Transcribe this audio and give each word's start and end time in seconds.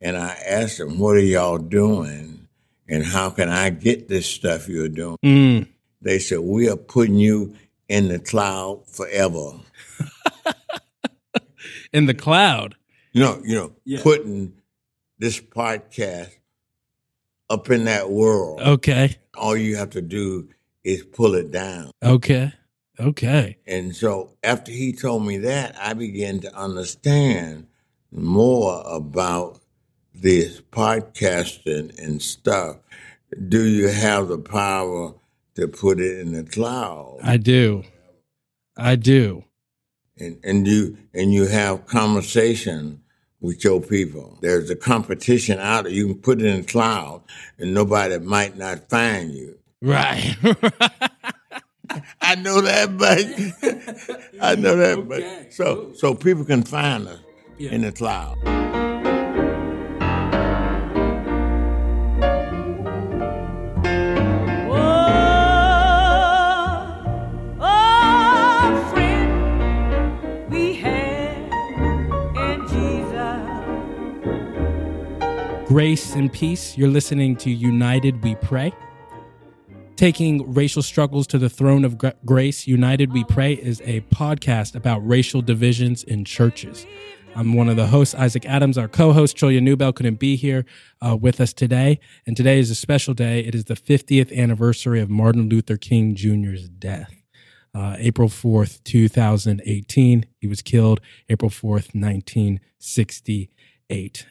and 0.00 0.16
I 0.16 0.30
asked 0.46 0.78
them, 0.78 0.98
"What 0.98 1.16
are 1.16 1.20
y'all 1.20 1.58
doing, 1.58 2.48
and 2.88 3.04
how 3.04 3.30
can 3.30 3.48
I 3.48 3.70
get 3.70 4.08
this 4.08 4.26
stuff 4.26 4.68
you're 4.68 4.88
doing?" 4.88 5.16
Mm. 5.24 5.66
They 6.02 6.18
said, 6.18 6.40
"We 6.40 6.68
are 6.68 6.76
putting 6.76 7.16
you 7.16 7.54
in 7.88 8.08
the 8.08 8.18
cloud 8.18 8.86
forever." 8.88 9.52
In 11.92 12.06
the 12.06 12.14
cloud. 12.14 12.76
You 13.12 13.20
know, 13.22 13.42
you 13.44 13.54
know, 13.56 13.72
Yeah. 13.84 14.00
putting 14.02 14.52
this 15.18 15.40
podcast 15.40 16.30
up 17.48 17.68
in 17.68 17.84
that 17.86 18.10
world. 18.10 18.60
Okay. 18.60 19.16
All 19.36 19.56
you 19.56 19.74
have 19.76 19.90
to 19.90 20.00
do 20.00 20.48
is 20.84 21.02
pull 21.02 21.34
it 21.34 21.50
down. 21.50 21.90
Okay. 22.02 22.52
Okay. 23.00 23.56
And 23.66 23.94
so 23.96 24.36
after 24.44 24.70
he 24.70 24.92
told 24.92 25.26
me 25.26 25.38
that, 25.38 25.74
I 25.80 25.94
began 25.94 26.38
to 26.40 26.54
understand 26.54 27.66
more 28.12 28.82
about 28.86 29.59
this 30.20 30.60
podcasting 30.60 31.98
and 31.98 32.20
stuff. 32.22 32.76
Do 33.48 33.64
you 33.64 33.88
have 33.88 34.28
the 34.28 34.38
power 34.38 35.14
to 35.54 35.68
put 35.68 36.00
it 36.00 36.18
in 36.18 36.32
the 36.32 36.44
cloud? 36.44 37.18
I 37.22 37.36
do. 37.36 37.84
I 38.76 38.96
do. 38.96 39.44
and, 40.18 40.38
and 40.44 40.66
you 40.66 40.96
and 41.14 41.32
you 41.32 41.46
have 41.46 41.86
conversation 41.86 43.02
with 43.40 43.64
your 43.64 43.80
people. 43.80 44.38
There's 44.42 44.68
a 44.70 44.76
competition 44.76 45.58
out 45.58 45.84
there. 45.84 45.92
You 45.92 46.06
can 46.08 46.18
put 46.18 46.40
it 46.40 46.46
in 46.46 46.60
the 46.62 46.66
cloud 46.66 47.22
and 47.58 47.72
nobody 47.74 48.18
might 48.18 48.56
not 48.56 48.88
find 48.90 49.32
you. 49.32 49.58
Right. 49.82 50.36
I 52.20 52.34
know 52.36 52.60
that, 52.60 52.96
but 52.98 53.18
I 54.40 54.54
know 54.56 54.76
that, 54.76 54.98
Okay. 54.98 55.42
but 55.42 55.52
so 55.52 55.92
so 55.94 56.14
people 56.14 56.44
can 56.44 56.62
find 56.62 57.08
us 57.08 57.20
Yeah. 57.58 57.70
in 57.72 57.82
the 57.82 57.92
cloud. 57.92 58.36
Grace 75.70 76.16
and 76.16 76.32
peace. 76.32 76.76
You're 76.76 76.88
listening 76.88 77.36
to 77.36 77.48
United 77.48 78.24
We 78.24 78.34
Pray. 78.34 78.72
Taking 79.94 80.52
racial 80.52 80.82
struggles 80.82 81.28
to 81.28 81.38
the 81.38 81.48
throne 81.48 81.84
of 81.84 81.96
grace, 82.24 82.66
United 82.66 83.12
We 83.12 83.22
Pray 83.22 83.52
is 83.52 83.80
a 83.82 84.00
podcast 84.12 84.74
about 84.74 84.98
racial 85.06 85.42
divisions 85.42 86.02
in 86.02 86.24
churches. 86.24 86.86
I'm 87.36 87.54
one 87.54 87.68
of 87.68 87.76
the 87.76 87.86
hosts, 87.86 88.16
Isaac 88.16 88.46
Adams. 88.46 88.78
Our 88.78 88.88
co 88.88 89.12
host, 89.12 89.36
Trillia 89.36 89.60
Newbell, 89.60 89.94
couldn't 89.94 90.18
be 90.18 90.34
here 90.34 90.64
uh, 91.00 91.16
with 91.16 91.40
us 91.40 91.52
today. 91.52 92.00
And 92.26 92.36
today 92.36 92.58
is 92.58 92.72
a 92.72 92.74
special 92.74 93.14
day. 93.14 93.38
It 93.38 93.54
is 93.54 93.66
the 93.66 93.74
50th 93.74 94.36
anniversary 94.36 95.00
of 95.00 95.08
Martin 95.08 95.48
Luther 95.48 95.76
King 95.76 96.16
Jr.'s 96.16 96.68
death. 96.68 97.14
Uh, 97.72 97.94
April 97.96 98.28
4th, 98.28 98.82
2018. 98.82 100.26
He 100.40 100.48
was 100.48 100.62
killed 100.62 101.00
April 101.28 101.48
4th, 101.48 101.94
1968. 101.94 103.52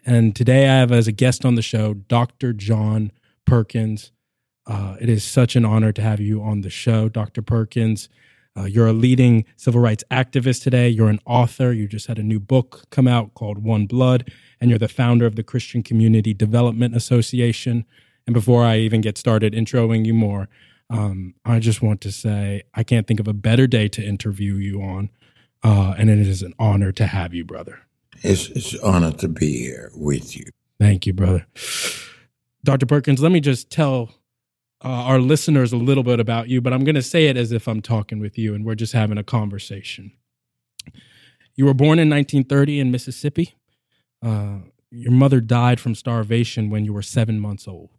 And 0.06 0.36
today 0.36 0.68
I 0.68 0.78
have 0.80 0.92
as 0.92 1.08
a 1.08 1.12
guest 1.12 1.46
on 1.46 1.56
the 1.56 1.62
show 1.62 1.94
Dr. 1.94 2.54
John 2.54 3.12
Perkins. 3.46 4.12
Uh, 4.66 4.96
it 5.02 5.10
is 5.10 5.24
such 5.24 5.56
an 5.56 5.66
honor 5.66 5.92
to 5.92 6.02
have 6.02 6.20
you 6.20 6.42
on 6.42 6.62
the 6.62 6.70
show, 6.70 7.10
Dr. 7.10 7.42
Perkins. 7.42 8.08
Uh, 8.58 8.66
you're 8.66 8.88
a 8.88 8.94
leading 8.94 9.46
civil 9.58 9.82
rights 9.82 10.04
activist 10.12 10.64
today. 10.64 10.90
You're 10.90 11.10
an 11.10 11.20
author. 11.26 11.72
You 11.72 11.88
just 11.88 12.08
had 12.08 12.20
a 12.20 12.24
new 12.24 12.40
book 12.40 12.86
come 12.90 13.08
out 13.08 13.34
called 13.34 13.64
One 13.64 13.86
Blood, 13.86 14.32
and 14.60 14.70
you're 14.70 14.80
the 14.80 14.88
founder 14.88 15.26
of 15.26 15.36
the 15.36 15.44
Christian 15.44 15.84
Community 15.84 16.34
Development 16.34 16.96
Association. 16.96 17.86
And 18.28 18.34
before 18.34 18.64
I 18.64 18.78
even 18.78 19.02
get 19.02 19.18
started 19.18 19.54
introing 19.54 20.06
you 20.06 20.14
more, 20.14 20.50
um, 20.90 21.36
I 21.46 21.60
just 21.60 21.82
want 21.82 22.02
to 22.02 22.12
say 22.12 22.64
I 22.74 22.84
can't 22.84 23.08
think 23.08 23.20
of 23.20 23.28
a 23.28 23.34
better 23.34 23.68
day 23.68 23.88
to 23.90 24.04
interview 24.04 24.56
you 24.56 24.82
on. 24.82 25.10
Uh, 25.64 25.96
and 25.98 26.10
it 26.10 26.20
is 26.20 26.42
an 26.42 26.54
honor 26.58 26.92
to 26.94 27.08
have 27.08 27.34
you, 27.34 27.44
brother. 27.44 27.82
It's 28.24 28.48
it's 28.50 28.74
an 28.74 28.80
honor 28.84 29.12
to 29.14 29.28
be 29.28 29.58
here 29.60 29.92
with 29.96 30.36
you. 30.36 30.46
Thank 30.80 31.06
you, 31.06 31.14
brother. 31.14 31.46
Dr. 32.64 32.86
Perkins, 32.86 33.22
let 33.22 33.32
me 33.32 33.40
just 33.40 33.70
tell 33.70 34.10
uh, 34.84 34.88
our 34.88 35.20
listeners 35.20 35.74
a 35.74 35.78
little 35.78 36.04
bit 36.04 36.20
about 36.20 36.50
you, 36.50 36.62
but 36.62 36.74
I'm 36.74 36.84
going 36.84 36.96
to 36.96 37.02
say 37.02 37.28
it 37.28 37.38
as 37.38 37.52
if 37.52 37.68
I'm 37.68 37.82
talking 37.82 38.20
with 38.20 38.38
you 38.38 38.54
and 38.54 38.66
we're 38.66 38.76
just 38.76 38.94
having 38.94 39.18
a 39.18 39.24
conversation. 39.24 40.12
You 41.56 41.66
were 41.66 41.74
born 41.74 42.00
in 42.00 42.10
1930 42.10 42.80
in 42.80 42.92
Mississippi. 42.92 43.56
Uh, 44.26 44.60
your 44.92 45.12
mother 45.12 45.42
died 45.42 45.80
from 45.80 45.96
starvation 45.96 46.70
when 46.70 46.86
you 46.86 46.94
were 46.94 47.02
seven 47.02 47.40
months 47.40 47.68
old, 47.68 47.90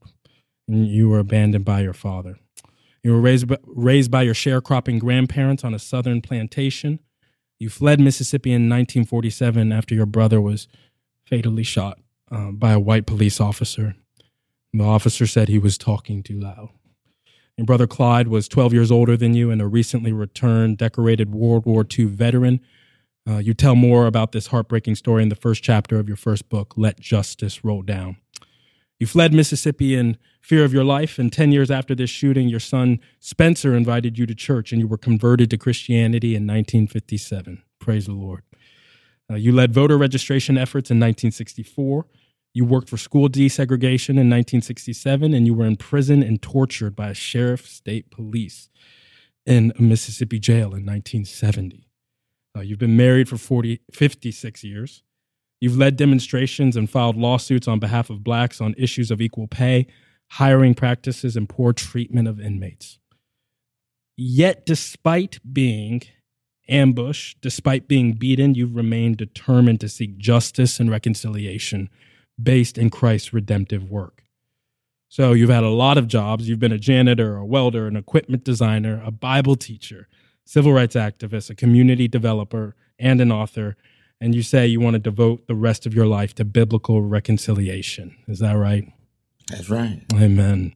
and 0.67 0.89
you 0.89 1.09
were 1.09 1.19
abandoned 1.19 1.65
by 1.65 1.81
your 1.81 1.93
father. 1.93 2.39
You 3.03 3.13
were 3.13 3.21
raised, 3.21 3.49
by- 3.49 3.59
raised 3.65 4.11
by 4.11 4.23
your 4.23 4.35
sharecropping 4.35 4.99
grandparents 4.99 5.65
on 5.65 5.75
a 5.75 5.79
southern 5.79 6.21
plantation. 6.21 7.01
You 7.61 7.69
fled 7.69 8.01
Mississippi 8.01 8.51
in 8.51 8.71
1947 8.71 9.71
after 9.71 9.95
your 9.95 10.07
brother 10.07 10.41
was 10.41 10.67
fatally 11.27 11.63
shot 11.63 12.01
uh, 12.33 12.51
by 12.53 12.73
a 12.73 12.81
white 12.81 13.07
police 13.07 13.39
officer. 13.39 13.97
The 14.73 14.83
officer 14.83 15.27
said 15.27 15.49
he 15.49 15.59
was 15.59 15.77
talking 15.77 16.23
too 16.23 16.41
loud. 16.41 16.71
Your 17.59 17.67
brother 17.67 17.87
Clyde 17.87 18.29
was 18.29 18.49
12 18.49 18.73
years 18.73 18.91
older 18.91 19.15
than 19.15 19.35
you 19.35 19.51
and 19.51 19.61
a 19.61 19.67
recently 19.67 20.11
returned 20.11 20.79
decorated 20.79 21.35
World 21.35 21.67
War 21.67 21.85
II 21.87 22.07
veteran. 22.07 22.61
Uh, 23.29 23.37
you 23.37 23.53
tell 23.53 23.75
more 23.75 24.07
about 24.07 24.33
this 24.33 24.47
heartbreaking 24.47 24.95
story 24.95 25.23
in 25.23 25.29
the 25.29 25.35
first 25.35 25.63
chapter 25.63 25.99
of 25.99 26.09
your 26.09 26.17
first 26.17 26.49
book, 26.49 26.73
Let 26.79 26.99
Justice 26.99 27.63
Roll 27.63 27.83
Down. 27.83 28.17
You 29.01 29.07
fled 29.07 29.33
Mississippi 29.33 29.95
in 29.95 30.19
fear 30.43 30.63
of 30.63 30.75
your 30.75 30.85
life, 30.85 31.19
and 31.19 31.33
10 31.33 31.53
years 31.53 31.71
after 31.71 31.95
this 31.95 32.11
shooting, 32.11 32.49
your 32.49 32.61
son 32.61 33.01
Spencer 33.19 33.75
invited 33.75 34.19
you 34.19 34.27
to 34.27 34.35
church, 34.35 34.73
and 34.73 34.81
you 34.81 34.87
were 34.87 34.99
converted 34.99 35.49
to 35.51 35.59
Christianity 35.59 36.37
in 36.37 36.47
1957. 36.47 37.63
Praise 37.79 38.05
the 38.05 38.13
Lord. 38.13 38.43
Uh, 39.31 39.37
you 39.37 39.53
led 39.53 39.73
voter 39.73 39.97
registration 39.97 40.59
efforts 40.59 40.91
in 40.91 40.99
1964. 40.99 42.05
You 42.53 42.67
worked 42.67 42.91
for 42.91 42.99
school 42.99 43.31
desegregation 43.31 44.11
in 44.11 44.29
1967, 44.29 45.33
and 45.33 45.47
you 45.47 45.55
were 45.55 45.67
in 45.67 45.77
prison 45.77 46.23
and 46.23 46.43
tortured 46.43 46.95
by 46.95 47.09
a 47.09 47.15
sheriff 47.15 47.67
state 47.67 48.11
police 48.11 48.69
in 49.47 49.73
a 49.79 49.83
Mississippi 49.83 50.39
jail 50.39 50.75
in 50.75 50.85
1970. 50.85 51.89
Uh, 52.55 52.61
you've 52.61 52.79
been 52.79 52.99
married 52.99 53.31
for 53.31 53.39
40, 53.39 53.81
56 53.93 54.63
years. 54.63 55.03
You've 55.61 55.77
led 55.77 55.97
demonstrations 55.97 56.75
and 56.77 56.89
filed 56.89 57.17
lawsuits 57.17 57.69
on 57.69 57.79
behalf 57.79 58.09
of 58.09 58.25
blacks 58.25 58.61
on 58.61 58.75
issues 58.79 59.11
of 59.11 59.21
equal 59.21 59.47
pay, 59.47 59.87
hiring 60.29 60.75
practices, 60.75 61.37
and 61.37 61.49
poor 61.49 61.73
treatment 61.75 62.29
of 62.29 62.41
inmates. 62.41 62.99
Yet, 64.17 64.65
despite 64.65 65.39
being 65.51 66.03
ambushed, 66.69 67.41
despite 67.43 67.89
being 67.89 68.15
beaten, 68.15 68.55
you've 68.55 68.77
remained 68.77 69.19
determined 69.19 69.81
to 69.81 69.89
seek 69.89 70.17
justice 70.17 70.81
and 70.81 70.91
reconciliation 70.91 71.91
based 72.43 72.79
in 72.79 72.89
Christ's 72.89 73.33
redemptive 73.33 73.91
work. 73.91 74.25
So, 75.09 75.33
you've 75.33 75.51
had 75.51 75.65
a 75.65 75.69
lot 75.69 75.99
of 75.99 76.07
jobs. 76.07 76.49
You've 76.49 76.61
been 76.61 76.73
a 76.73 76.79
janitor, 76.79 77.37
a 77.37 77.45
welder, 77.45 77.87
an 77.87 77.97
equipment 77.97 78.45
designer, 78.45 79.03
a 79.05 79.11
Bible 79.11 79.57
teacher, 79.57 80.09
civil 80.45 80.73
rights 80.73 80.97
activist, 80.97 81.51
a 81.51 81.55
community 81.55 82.09
developer, 82.09 82.77
and 82.99 83.21
an 83.21 83.33
author. 83.33 83.77
And 84.21 84.35
you 84.35 84.43
say 84.43 84.67
you 84.67 84.81
want 84.81 84.95
to 84.95 84.99
devote 84.99 85.47
the 85.47 85.55
rest 85.55 85.87
of 85.87 85.95
your 85.95 86.07
life 86.07 86.35
to 86.35 86.45
biblical 86.45 87.03
reconciliation. 87.03 88.17
Is 88.29 88.39
that 88.41 88.53
right? 88.53 88.93
That's 89.49 89.71
right. 89.71 90.03
Amen. 90.15 90.75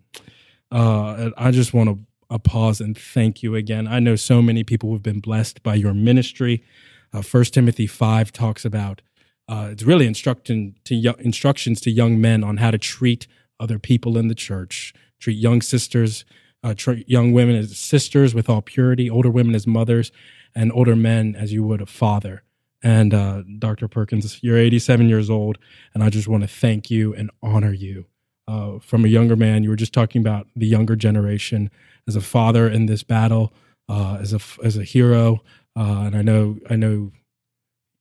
Uh, 0.71 1.31
I 1.37 1.50
just 1.50 1.75
want 1.75 1.91
to 1.91 1.99
uh, 2.31 2.38
pause 2.38 2.81
and 2.81 2.97
thank 2.97 3.43
you 3.43 3.55
again. 3.55 3.87
I 3.87 4.00
know 4.00 4.16
so 4.16 4.43
many 4.43 4.65
people 4.65 4.88
who 4.88 4.94
have 4.94 5.03
been 5.03 5.21
blessed 5.21 5.62
by 5.62 5.75
your 5.75 5.94
ministry. 5.94 6.65
Uh, 7.12 7.22
First 7.22 7.55
Timothy 7.55 7.87
five 7.87 8.32
talks 8.32 8.65
about 8.65 9.03
uh, 9.49 9.69
it's 9.71 9.82
really 9.82 10.06
instruction 10.06 10.75
to 10.84 10.94
yo- 10.94 11.15
instructions 11.19 11.81
to 11.82 11.91
young 11.91 12.21
men 12.21 12.43
on 12.43 12.56
how 12.56 12.71
to 12.71 12.78
treat 12.78 13.26
other 13.61 13.79
people 13.79 14.17
in 14.17 14.29
the 14.29 14.35
church, 14.35 14.94
treat 15.20 15.37
young 15.37 15.61
sisters, 15.61 16.25
uh, 16.62 16.75
treat 16.75 17.08
young 17.08 17.32
women 17.32 17.56
as 17.56 17.76
sisters 17.76 18.35
with 18.35 18.49
all 18.49 18.62
purity, 18.62 19.08
older 19.08 19.31
women 19.31 19.55
as 19.55 19.67
mothers, 19.67 20.11
and 20.55 20.73
older 20.73 20.96
men 20.96 21.37
as 21.37 21.52
you 21.52 21.62
would 21.62 21.82
a 21.82 21.87
father. 21.87 22.43
And 22.84 23.14
uh, 23.14 23.42
Dr. 23.58 23.88
Perkins, 23.88 24.38
you're 24.42 24.58
87 24.58 25.08
years 25.08 25.31
old, 25.31 25.56
and 25.94 26.04
I 26.04 26.10
just 26.10 26.28
want 26.28 26.42
to 26.42 26.48
thank 26.48 26.90
you 26.90 27.14
and 27.14 27.31
honor 27.42 27.72
you 27.72 28.04
uh, 28.46 28.78
from 28.78 29.06
a 29.06 29.08
younger 29.08 29.36
man. 29.36 29.62
You 29.62 29.70
were 29.70 29.76
just 29.76 29.94
talking 29.94 30.20
about 30.20 30.48
the 30.54 30.66
younger 30.66 30.94
generation 30.94 31.70
as 32.06 32.14
a 32.14 32.20
father 32.20 32.69
in 32.69 32.84
this 32.84 33.02
battle, 33.02 33.54
uh, 33.88 34.19
as 34.20 34.34
a 34.34 34.40
as 34.62 34.76
a 34.76 34.84
hero, 34.84 35.42
uh, 35.75 36.02
and 36.04 36.14
I 36.14 36.20
know 36.20 36.58
I 36.69 36.76
know 36.76 37.10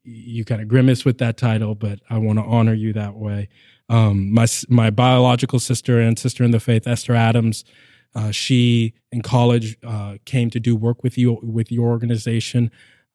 you 0.03 0.44
kind 0.44 0.62
of 0.62 0.68
grimace 0.68 1.06
with 1.06 1.18
that 1.19 1.38
title, 1.38 1.75
but 1.75 2.01
I 2.09 2.18
want 2.18 2.39
to 2.39 2.44
honor 2.44 2.74
you 2.74 2.91
that 2.91 3.15
way. 3.15 3.47
Um, 3.88 4.33
my 4.33 4.47
my 4.68 4.89
biological 4.89 5.59
sister 5.59 6.00
and 6.00 6.19
sister 6.19 6.44
in 6.44 6.51
the 6.51 6.59
faith, 6.59 6.85
Esther 6.88 7.15
Adams, 7.15 7.63
uh, 8.15 8.31
she 8.31 8.94
in 9.12 9.21
college 9.21 9.77
uh, 9.83 10.15
came 10.25 10.50
to 10.50 10.59
do 10.59 10.75
work 10.75 11.03
with 11.03 11.18
you 11.18 11.39
with 11.41 11.71
your 11.71 11.89
organization. 11.89 12.69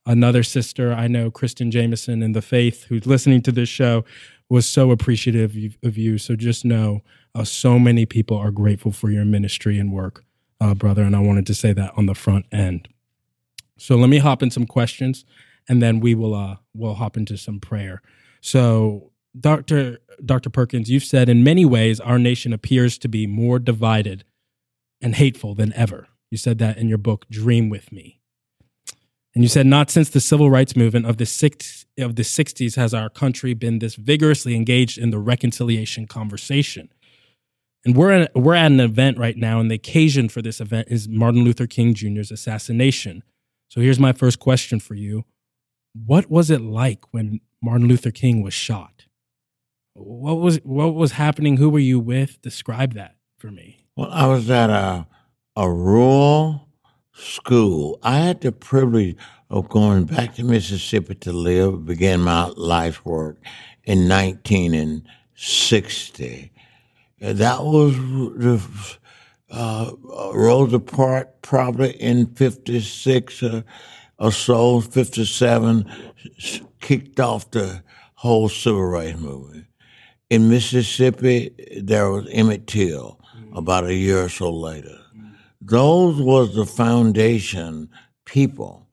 Another 0.09 0.43
sister 0.43 0.91
I 0.91 1.07
know, 1.07 1.31
Kristen 1.31 1.71
Jameson 1.71 2.23
in 2.23 2.33
the 2.33 2.41
faith, 2.41 2.85
who's 2.85 3.07
listening 3.07 3.43
to 3.43 3.53
this 3.53 3.69
show, 3.69 4.07
was 4.49 4.67
so 4.67 4.91
appreciative 4.91 5.55
of 5.83 5.99
you. 5.99 6.17
So 6.17 6.35
just 6.35 6.65
know, 6.65 7.03
uh, 7.35 7.45
so 7.45 7.79
many 7.79 8.07
people 8.07 8.39
are 8.39 8.51
grateful 8.51 8.91
for 8.91 9.11
your 9.11 9.27
ministry 9.27 9.79
and 9.79 9.93
work, 9.93 10.25
uh, 10.63 10.73
brother. 10.73 11.03
And 11.03 11.15
I 11.15 11.21
wanted 11.21 11.47
to 11.49 11.55
say 11.55 11.75
that 11.75 11.93
on 11.95 12.07
the 12.07 12.15
front 12.15 12.47
end. 12.51 12.89
So 13.77 13.97
let 13.97 14.09
me 14.09 14.17
hop 14.17 14.43
in 14.43 14.51
some 14.51 14.67
questions, 14.67 15.27
and 15.69 15.83
then 15.83 16.01
we 16.01 16.15
will 16.15 16.35
uh, 16.35 16.57
we'll 16.73 16.95
hop 16.95 17.19
into 17.19 17.37
some 17.37 17.61
prayer. 17.61 18.01
So, 18.41 19.13
Doctor 19.39 19.99
Doctor 20.25 20.49
Perkins, 20.49 20.91
you've 20.91 21.05
said 21.05 21.29
in 21.29 21.45
many 21.45 21.67
ways 21.67 22.01
our 22.01 22.19
nation 22.19 22.55
appears 22.55 22.97
to 22.99 23.09
be 23.09 23.27
more 23.27 23.59
divided 23.59 24.25
and 25.03 25.17
hateful 25.17 25.55
than 25.55 25.75
ever. 25.75 26.09
You 26.31 26.39
said 26.39 26.57
that 26.61 26.79
in 26.79 26.89
your 26.89 26.99
book, 26.99 27.29
Dream 27.29 27.69
with 27.69 27.93
Me. 27.93 28.18
And 29.39 29.45
you 29.45 29.49
said, 29.49 29.67
not 29.67 29.89
since 29.89 30.11
the 30.11 30.19
civil 30.19 30.51
rights 30.51 30.75
movement 30.75 31.07
of 31.07 31.19
the, 31.19 31.25
six, 31.25 31.87
of 31.97 32.17
the 32.17 32.25
60s 32.25 32.75
has 32.75 32.93
our 32.93 33.09
country 33.09 33.55
been 33.55 33.79
this 33.79 33.95
vigorously 33.95 34.57
engaged 34.57 34.99
in 34.99 35.11
the 35.11 35.19
reconciliation 35.21 36.09
conversation. 36.09 36.89
And 37.85 37.97
we're 37.97 38.11
at, 38.11 38.35
we're 38.35 38.57
at 38.57 38.73
an 38.73 38.81
event 38.81 39.17
right 39.17 39.37
now, 39.37 39.61
and 39.61 39.71
the 39.71 39.77
occasion 39.77 40.29
for 40.29 40.43
this 40.43 40.61
event 40.61 40.89
is 40.91 41.09
Martin 41.09 41.45
Luther 41.45 41.69
King 41.69 41.95
Jr.'s 41.95 42.33
assassination. 42.33 43.23
So 43.69 43.81
here's 43.81 44.01
my 44.01 44.13
first 44.13 44.41
question 44.41 44.81
for 44.81 44.95
you 44.95 45.25
What 45.95 46.29
was 46.29 46.51
it 46.51 46.61
like 46.61 47.05
when 47.13 47.39
Martin 47.63 47.87
Luther 47.87 48.11
King 48.11 48.43
was 48.43 48.55
shot? 48.55 49.05
What 49.95 50.41
was 50.41 50.57
what 50.65 50.97
was 50.97 51.13
happening? 51.13 51.59
Who 51.59 51.71
were 51.71 51.79
you 51.79 52.01
with? 52.01 52.43
Describe 52.43 52.95
that 52.95 53.15
for 53.39 53.53
me. 53.53 53.87
Well, 53.97 54.11
I 54.11 54.27
was 54.27 54.51
at 54.51 54.69
a 54.69 55.07
a 55.55 55.71
rural 55.71 56.68
school. 57.19 57.99
I 58.03 58.19
had 58.19 58.41
the 58.41 58.53
privilege 58.53 59.17
of 59.51 59.69
going 59.69 60.05
back 60.05 60.37
to 60.37 60.45
Mississippi 60.45 61.17
to 61.17 61.33
live, 61.33 61.85
began 61.87 62.21
my 62.21 62.47
life 62.57 63.05
work 63.05 63.39
in 63.85 64.09
1960. 64.09 66.53
That 67.21 67.65
was 67.65 67.97
the 67.97 68.63
uh, 69.51 69.91
Rosa 70.35 70.79
Parks 70.79 71.33
probably 71.43 71.91
in 71.93 72.27
56 72.35 73.43
uh, 73.43 73.63
or 74.19 74.33
so, 74.33 74.81
57, 74.81 75.91
kicked 76.81 77.21
off 77.21 77.51
the 77.53 77.83
whole 78.15 78.49
civil 78.49 78.85
rights 78.85 79.19
movement. 79.19 79.67
In 80.29 80.49
Mississippi, 80.49 81.51
there 81.81 82.11
was 82.11 82.27
Emmett 82.31 82.67
Till 82.67 83.21
about 83.55 83.85
a 83.85 83.95
year 83.95 84.25
or 84.25 84.29
so 84.29 84.51
later. 84.51 84.99
Those 85.69 86.21
was 86.21 86.55
the 86.55 86.65
foundation 86.65 87.91
people 88.25 88.89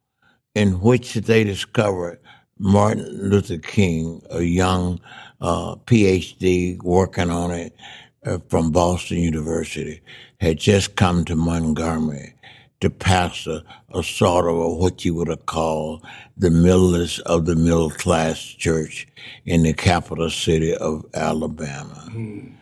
in 0.55 0.81
which 0.81 1.13
they 1.13 1.45
discovered 1.45 2.19
Martin 2.59 3.29
Luther 3.29 3.57
King, 3.57 4.21
a 4.29 4.41
young 4.41 4.99
uh, 5.39 5.75
PhD 5.85 6.81
working 6.83 7.29
on 7.29 7.51
it 7.51 7.73
uh, 8.25 8.39
from 8.49 8.71
Boston 8.71 9.19
University, 9.19 10.01
had 10.41 10.57
just 10.57 10.97
come 10.97 11.23
to 11.25 11.35
Montgomery 11.35 12.33
to 12.81 12.89
pastor 12.89 13.61
a 13.93 14.03
sort 14.03 14.45
of 14.45 14.55
a, 14.55 14.69
what 14.69 15.05
you 15.05 15.15
would 15.15 15.29
have 15.29 15.45
called 15.45 16.05
the 16.35 16.51
middlest 16.51 17.21
of 17.21 17.45
the 17.45 17.55
middle 17.55 17.89
class 17.89 18.41
church 18.41 19.07
in 19.45 19.63
the 19.63 19.73
capital 19.73 20.29
city 20.29 20.75
of 20.75 21.05
Alabama. 21.13 22.09
Mm. 22.09 22.53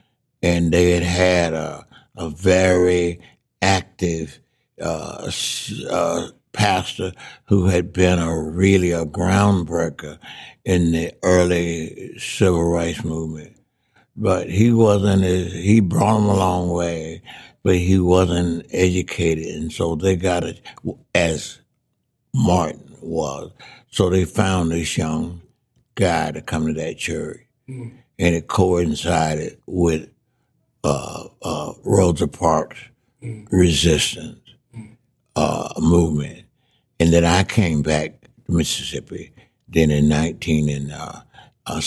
And 0.44 0.72
they 0.72 0.92
had 0.92 1.04
had 1.04 1.54
a, 1.54 1.88
a 2.16 2.30
very 2.30 3.20
active 3.64 4.40
uh, 4.82 5.32
uh, 5.90 6.28
pastor 6.52 7.14
who 7.46 7.66
had 7.66 7.94
been 7.94 8.20
a 8.20 8.38
really 8.38 8.92
a 8.92 9.06
groundbreaker 9.06 10.20
in 10.66 10.92
the 10.92 11.14
early 11.24 12.18
civil 12.18 12.66
rights 12.66 13.04
movement. 13.04 13.56
But 14.16 14.50
he 14.50 14.72
wasn't 14.72 15.24
as, 15.24 15.54
he 15.54 15.80
brought 15.80 16.18
him 16.18 16.26
a 16.26 16.36
long 16.36 16.70
way, 16.70 17.22
but 17.64 17.78
he 17.78 17.98
wasn't 18.00 18.68
educated. 18.72 19.48
And 19.56 19.72
so 19.72 19.96
they 19.96 20.16
got 20.16 20.44
it 20.44 20.62
as 21.16 21.60
Martin 22.34 22.96
was. 23.02 23.52
So 23.90 24.10
they 24.10 24.26
found 24.26 24.72
this 24.72 24.98
young 24.98 25.42
guy 25.96 26.32
to 26.32 26.42
come 26.42 26.68
to 26.68 26.74
that 26.74 26.98
church. 26.98 27.40
Mm. 27.68 27.94
And 28.20 28.36
it 28.36 28.48
coincided 28.48 29.58
with 29.66 30.10
uh, 30.84 31.28
uh, 31.42 31.74
Rosa 31.84 32.28
Parks 32.28 32.80
resistance 33.52 34.40
uh, 35.36 35.74
movement. 35.80 36.46
And 37.00 37.14
then 37.14 37.26
I 37.26 37.44
came 37.44 37.82
back 37.82 38.22
to 38.46 38.52
Mississippi 38.52 39.34
then 39.74 39.92
in 39.92 40.10
1960, 40.10 40.92
uh, 41.66 41.82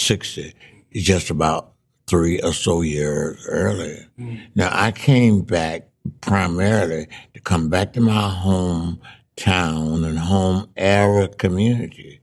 just 0.92 1.30
about 1.30 1.72
three 2.06 2.38
or 2.40 2.52
so 2.52 2.82
years 2.82 3.44
earlier. 3.48 4.06
Mm. 4.18 4.40
Now, 4.54 4.68
I 4.72 4.92
came 4.92 5.40
back 5.42 5.88
primarily 6.20 7.08
to 7.34 7.40
come 7.40 7.68
back 7.68 7.94
to 7.94 8.00
my 8.00 8.32
hometown 8.44 10.06
and 10.06 10.18
home 10.18 10.68
area 10.76 11.26
community 11.28 12.20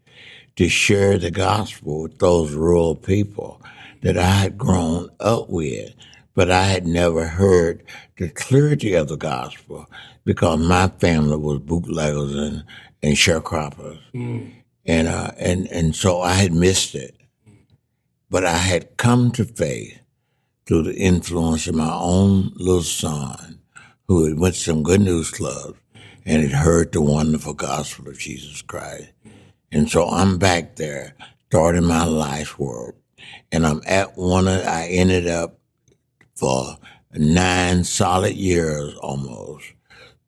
to 0.55 0.69
share 0.69 1.17
the 1.17 1.31
gospel 1.31 2.03
with 2.03 2.19
those 2.19 2.53
rural 2.53 2.95
people 2.95 3.59
that 4.01 4.17
I 4.17 4.29
had 4.29 4.57
grown 4.57 5.09
up 5.19 5.49
with 5.49 5.93
but 6.35 6.49
I 6.49 6.63
had 6.63 6.87
never 6.87 7.27
heard 7.27 7.83
the 8.17 8.29
clarity 8.29 8.93
of 8.93 9.07
the 9.07 9.17
gospel 9.17 9.87
because 10.25 10.59
my 10.59 10.87
family 10.87 11.37
was 11.37 11.59
bootleggers 11.59 12.35
and, 12.35 12.63
and 13.01 13.15
sharecroppers. 13.15 13.99
Mm. 14.13 14.53
And, 14.85 15.07
uh, 15.07 15.31
and, 15.37 15.67
and 15.67 15.95
so 15.95 16.21
I 16.21 16.33
had 16.33 16.53
missed 16.53 16.95
it. 16.95 17.15
But 18.29 18.45
I 18.45 18.57
had 18.57 18.97
come 18.97 19.31
to 19.33 19.45
faith 19.45 19.99
through 20.65 20.83
the 20.83 20.95
influence 20.95 21.67
of 21.67 21.75
my 21.75 21.93
own 21.93 22.51
little 22.55 22.81
son 22.81 23.59
who 24.07 24.25
had 24.25 24.39
went 24.39 24.55
to 24.55 24.61
some 24.61 24.83
good 24.83 25.01
news 25.01 25.29
clubs 25.29 25.77
and 26.25 26.41
had 26.41 26.51
heard 26.51 26.91
the 26.91 27.01
wonderful 27.01 27.53
gospel 27.53 28.07
of 28.07 28.17
Jesus 28.17 28.61
Christ. 28.61 29.11
And 29.71 29.89
so 29.89 30.07
I'm 30.07 30.37
back 30.37 30.77
there 30.77 31.15
starting 31.47 31.83
my 31.83 32.05
life 32.05 32.57
work. 32.57 32.95
And 33.51 33.67
I'm 33.67 33.81
at 33.85 34.17
one 34.17 34.47
of, 34.47 34.65
I 34.65 34.87
ended 34.87 35.27
up 35.27 35.59
for 36.35 36.77
nine 37.13 37.83
solid 37.83 38.35
years 38.35 38.95
almost, 38.95 39.65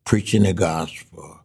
preaching 0.03 0.43
the 0.43 0.53
gospel 0.53 1.39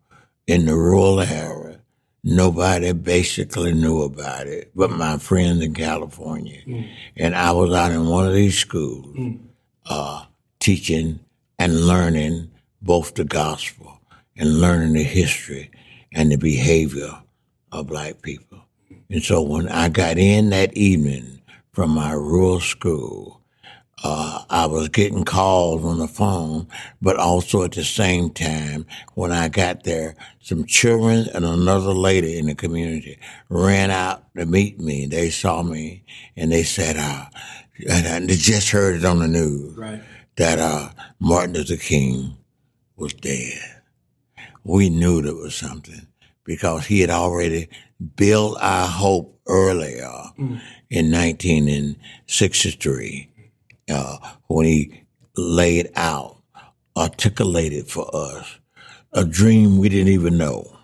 in 0.46 0.66
the 0.66 0.74
rural 0.74 1.20
area. 1.20 1.80
Nobody 2.22 2.92
basically 2.92 3.72
knew 3.72 4.02
about 4.02 4.46
it 4.46 4.70
but 4.74 4.90
my 4.90 5.16
friends 5.16 5.62
in 5.62 5.72
California. 5.72 6.60
Mm. 6.66 6.90
And 7.16 7.34
I 7.34 7.52
was 7.52 7.72
out 7.72 7.92
in 7.92 8.06
one 8.06 8.26
of 8.26 8.34
these 8.34 8.58
schools 8.58 9.16
mm. 9.16 9.38
uh, 9.86 10.26
teaching 10.58 11.20
and 11.58 11.86
learning 11.86 12.50
both 12.82 13.14
the 13.14 13.24
gospel 13.24 14.00
and 14.36 14.60
learning 14.60 14.92
the 14.92 15.02
history 15.02 15.70
and 16.12 16.30
the 16.30 16.36
behavior 16.36 17.22
of 17.72 17.86
black 17.86 18.20
people. 18.22 18.58
And 19.08 19.22
so 19.22 19.42
when 19.42 19.68
I 19.68 19.88
got 19.88 20.18
in 20.18 20.50
that 20.50 20.74
evening 20.74 21.40
from 21.72 21.90
my 21.90 22.12
rural 22.12 22.60
school, 22.60 23.39
uh, 24.02 24.44
I 24.48 24.66
was 24.66 24.88
getting 24.88 25.24
calls 25.24 25.84
on 25.84 25.98
the 25.98 26.08
phone, 26.08 26.68
but 27.02 27.16
also 27.16 27.64
at 27.64 27.72
the 27.72 27.84
same 27.84 28.30
time, 28.30 28.86
when 29.14 29.30
I 29.30 29.48
got 29.48 29.84
there, 29.84 30.16
some 30.40 30.64
children 30.64 31.28
and 31.34 31.44
another 31.44 31.92
lady 31.92 32.38
in 32.38 32.46
the 32.46 32.54
community 32.54 33.18
ran 33.48 33.90
out 33.90 34.24
to 34.36 34.46
meet 34.46 34.80
me. 34.80 35.06
They 35.06 35.30
saw 35.30 35.62
me 35.62 36.04
and 36.34 36.50
they 36.50 36.62
said, 36.62 36.96
uh, 36.96 37.26
and 37.88 38.28
they 38.28 38.36
just 38.36 38.70
heard 38.70 38.96
it 38.96 39.04
on 39.04 39.18
the 39.18 39.28
news 39.28 39.76
right. 39.76 40.02
that 40.36 40.58
uh, 40.58 40.90
Martin 41.18 41.54
Luther 41.54 41.76
King 41.76 42.36
was 42.96 43.12
dead. 43.12 43.60
We 44.64 44.88
knew 44.88 45.20
there 45.20 45.34
was 45.34 45.54
something 45.54 46.06
because 46.44 46.86
he 46.86 47.00
had 47.00 47.10
already 47.10 47.68
built 48.16 48.56
our 48.60 48.86
hope 48.86 49.38
earlier 49.46 50.10
mm. 50.38 50.60
in 50.88 51.10
1963 51.10 53.29
uh, 53.90 54.18
when 54.48 54.66
he 54.66 55.02
laid 55.36 55.90
out, 55.96 56.36
articulated 56.96 57.88
for 57.88 58.08
us 58.14 58.58
a 59.12 59.24
dream 59.24 59.78
we 59.78 59.88
didn't 59.88 60.12
even 60.12 60.38
know. 60.38 60.76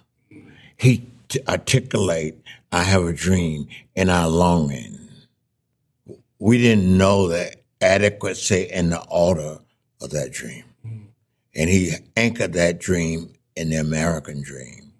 He 0.76 1.06
t- 1.28 1.40
articulate, 1.48 2.40
I 2.72 2.82
have 2.82 3.04
a 3.04 3.12
dream 3.12 3.68
and 3.94 4.10
our 4.10 4.28
longing. 4.28 4.98
We 6.38 6.58
didn't 6.58 6.96
know 6.96 7.28
the 7.28 7.54
adequacy 7.80 8.70
and 8.70 8.92
the 8.92 9.02
order 9.08 9.58
of 10.00 10.10
that 10.10 10.32
dream. 10.32 10.64
And 11.54 11.70
he 11.70 11.92
anchored 12.16 12.52
that 12.54 12.78
dream 12.78 13.32
in 13.54 13.70
the 13.70 13.76
American 13.76 14.42
dream. 14.42 14.92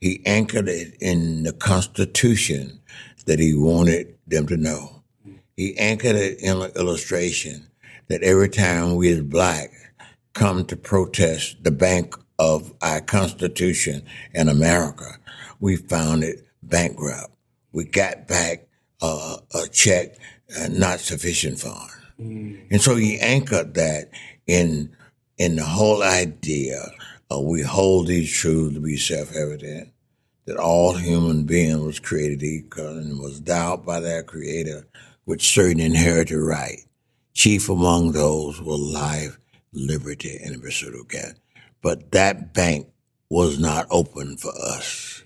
He 0.00 0.20
anchored 0.26 0.68
it 0.68 0.96
in 1.00 1.44
the 1.44 1.52
Constitution 1.52 2.80
that 3.26 3.38
he 3.38 3.54
wanted 3.54 4.16
them 4.26 4.46
to 4.48 4.56
know 4.56 5.01
he 5.62 5.78
anchored 5.78 6.16
it 6.16 6.40
in 6.40 6.60
an 6.60 6.72
illustration 6.74 7.68
that 8.08 8.24
every 8.24 8.48
time 8.48 8.96
we 8.96 9.12
as 9.12 9.22
black 9.22 9.70
come 10.34 10.64
to 10.66 10.76
protest 10.76 11.62
the 11.62 11.70
bank 11.70 12.16
of 12.36 12.74
our 12.82 13.00
Constitution 13.00 14.02
in 14.34 14.48
America, 14.48 15.18
we 15.60 15.76
found 15.76 16.24
it 16.24 16.44
bankrupt. 16.64 17.32
We 17.70 17.84
got 17.84 18.26
back 18.26 18.66
uh, 19.00 19.36
a 19.54 19.68
check 19.68 20.16
uh, 20.58 20.68
not 20.68 20.98
sufficient 20.98 21.60
funds. 21.60 21.94
And 22.18 22.80
so 22.80 22.96
he 22.96 23.20
anchored 23.20 23.74
that 23.74 24.10
in 24.46 24.94
in 25.38 25.56
the 25.56 25.64
whole 25.64 26.02
idea 26.02 26.82
of 27.30 27.44
we 27.44 27.62
hold 27.62 28.08
these 28.08 28.32
truths 28.32 28.74
to 28.74 28.80
be 28.80 28.96
self-evident 28.96 29.92
that 30.46 30.56
all 30.56 30.94
human 30.94 31.44
being 31.44 31.84
was 31.84 31.98
created 31.98 32.42
equal 32.42 32.98
and 32.98 33.20
was 33.20 33.38
endowed 33.38 33.86
by 33.86 34.00
their 34.00 34.22
creator 34.22 34.86
with 35.26 35.40
certain 35.40 35.80
inherited 35.80 36.38
right. 36.38 36.80
Chief 37.34 37.68
among 37.68 38.12
those 38.12 38.60
were 38.60 38.76
life, 38.76 39.38
liberty, 39.72 40.38
and 40.42 40.54
the 40.54 40.58
pursuit 40.58 40.94
of 40.94 41.08
God. 41.08 41.34
But 41.80 42.12
that 42.12 42.52
bank 42.52 42.88
was 43.28 43.58
not 43.58 43.86
open 43.90 44.36
for 44.36 44.52
us. 44.60 45.22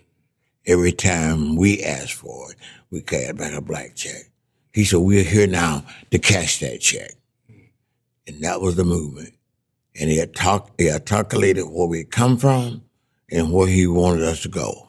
Every 0.67 0.93
time 0.93 1.57
we 1.57 1.83
asked 1.83 2.15
for 2.15 2.53
it, 2.53 2.57
we 2.91 3.01
carried 3.01 3.39
back 3.39 3.53
a 3.53 3.61
black 3.61 3.95
check. 3.95 4.31
He 4.73 4.85
said, 4.85 4.99
We're 4.99 5.23
here 5.23 5.47
now 5.47 5.85
to 6.11 6.19
cash 6.19 6.61
that 6.61 6.81
check. 6.81 7.13
And 8.27 8.43
that 8.43 8.61
was 8.61 8.77
the 8.77 8.85
movement. 8.85 9.35
And 9.99 10.11
he, 10.11 10.25
talk, 10.27 10.71
he 10.79 10.91
articulated 10.91 11.65
where 11.65 11.87
we 11.87 12.05
come 12.05 12.37
from 12.37 12.83
and 13.31 13.53
where 13.53 13.69
he 13.69 13.87
wanted 13.87 14.25
us 14.25 14.43
to 14.43 14.49
go. 14.49 14.87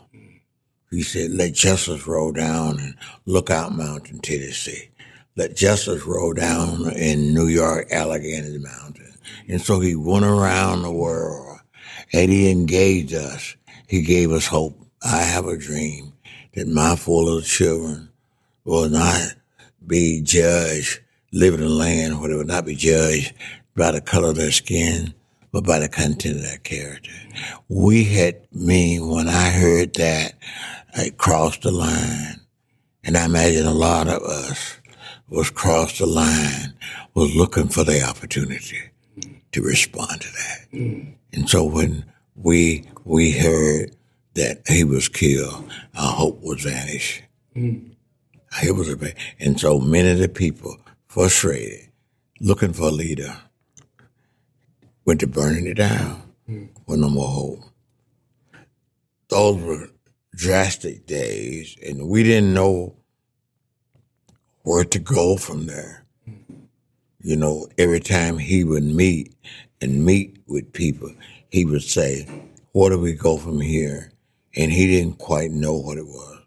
He 0.89 1.01
said, 1.01 1.31
let 1.31 1.53
justice 1.53 2.07
roll 2.07 2.31
down 2.31 2.79
in 2.79 2.95
Lookout 3.25 3.75
Mountain, 3.75 4.19
Tennessee. 4.19 4.89
Let 5.37 5.55
justice 5.55 6.03
roll 6.03 6.33
down 6.33 6.91
in 6.95 7.31
New 7.31 7.45
York, 7.45 7.91
Allegheny 7.91 8.57
Mountain. 8.57 9.13
And 9.47 9.61
so 9.61 9.79
he 9.79 9.95
went 9.95 10.25
around 10.25 10.81
the 10.81 10.91
world 10.91 11.59
and 12.11 12.31
he 12.31 12.49
engaged 12.49 13.13
us. 13.13 13.55
He 13.87 14.01
gave 14.01 14.31
us 14.31 14.47
hope. 14.47 14.75
I 15.03 15.17
have 15.17 15.45
a 15.45 15.55
dream 15.55 16.13
that 16.55 16.67
my 16.67 16.95
four 16.95 17.23
little 17.23 17.41
children 17.41 18.09
will 18.65 18.89
not 18.89 19.35
be 19.85 20.21
judged, 20.23 21.01
live 21.31 21.53
in 21.53 21.61
a 21.61 21.69
land 21.69 22.19
where 22.19 22.29
they 22.29 22.35
will 22.35 22.43
not 22.43 22.65
be 22.65 22.75
judged 22.75 23.31
by 23.75 23.91
the 23.91 24.01
color 24.01 24.29
of 24.29 24.37
their 24.37 24.51
skin, 24.51 25.13
but 25.51 25.63
by 25.63 25.77
the 25.77 25.87
content 25.87 26.37
of 26.37 26.41
their 26.41 26.57
character. 26.57 27.11
We 27.69 28.05
had 28.05 28.41
me 28.51 28.99
when 28.99 29.27
I 29.27 29.51
heard 29.51 29.93
that, 29.93 30.33
I 30.95 31.11
crossed 31.11 31.61
the 31.61 31.71
line. 31.71 32.41
And 33.03 33.15
I 33.15 33.25
imagine 33.25 33.67
a 33.67 33.71
lot 33.71 34.07
of 34.07 34.23
us 34.23 34.79
was 35.29 35.49
crossed 35.49 35.99
the 35.99 36.05
line, 36.05 36.73
was 37.13 37.35
looking 37.35 37.67
for 37.67 37.83
the 37.83 38.01
opportunity 38.03 38.79
to 39.51 39.61
respond 39.61 40.21
to 40.21 40.27
that. 40.31 40.67
And 41.33 41.49
so 41.49 41.63
when 41.63 42.05
we 42.35 42.85
we 43.03 43.31
heard 43.31 43.95
that 44.35 44.61
he 44.67 44.83
was 44.83 45.09
killed, 45.09 45.69
our 45.95 46.13
hope 46.13 46.41
was 46.41 46.63
vanished. 46.63 47.23
It 47.55 48.75
was 48.75 48.89
a 48.89 49.13
and 49.39 49.59
so 49.59 49.79
many 49.79 50.11
of 50.11 50.19
the 50.19 50.29
people 50.29 50.77
frustrated, 51.07 51.89
looking 52.39 52.73
for 52.73 52.87
a 52.87 52.91
leader, 52.91 53.35
went 55.05 55.19
to 55.21 55.27
burning 55.27 55.67
it 55.67 55.75
down 55.77 56.21
with 56.85 56.99
no 56.99 57.09
more 57.09 57.27
hope. 57.27 57.59
Those 59.29 59.61
were 59.61 59.89
drastic 60.35 61.05
days, 61.05 61.75
and 61.85 62.07
we 62.07 62.23
didn't 62.23 62.53
know 62.53 62.95
where 64.67 64.83
to 64.83 64.99
go 64.99 65.37
from 65.37 65.65
there. 65.65 66.03
You 67.21 67.37
know, 67.37 67.67
every 67.77 68.01
time 68.01 68.37
he 68.37 68.65
would 68.65 68.83
meet 68.83 69.33
and 69.79 70.03
meet 70.05 70.39
with 70.45 70.73
people, 70.73 71.09
he 71.49 71.63
would 71.63 71.83
say, 71.83 72.27
Where 72.73 72.89
do 72.89 72.99
we 72.99 73.13
go 73.13 73.37
from 73.37 73.61
here? 73.61 74.11
And 74.57 74.69
he 74.69 74.87
didn't 74.87 75.19
quite 75.19 75.51
know 75.51 75.73
what 75.73 75.97
it 75.97 76.05
was. 76.05 76.39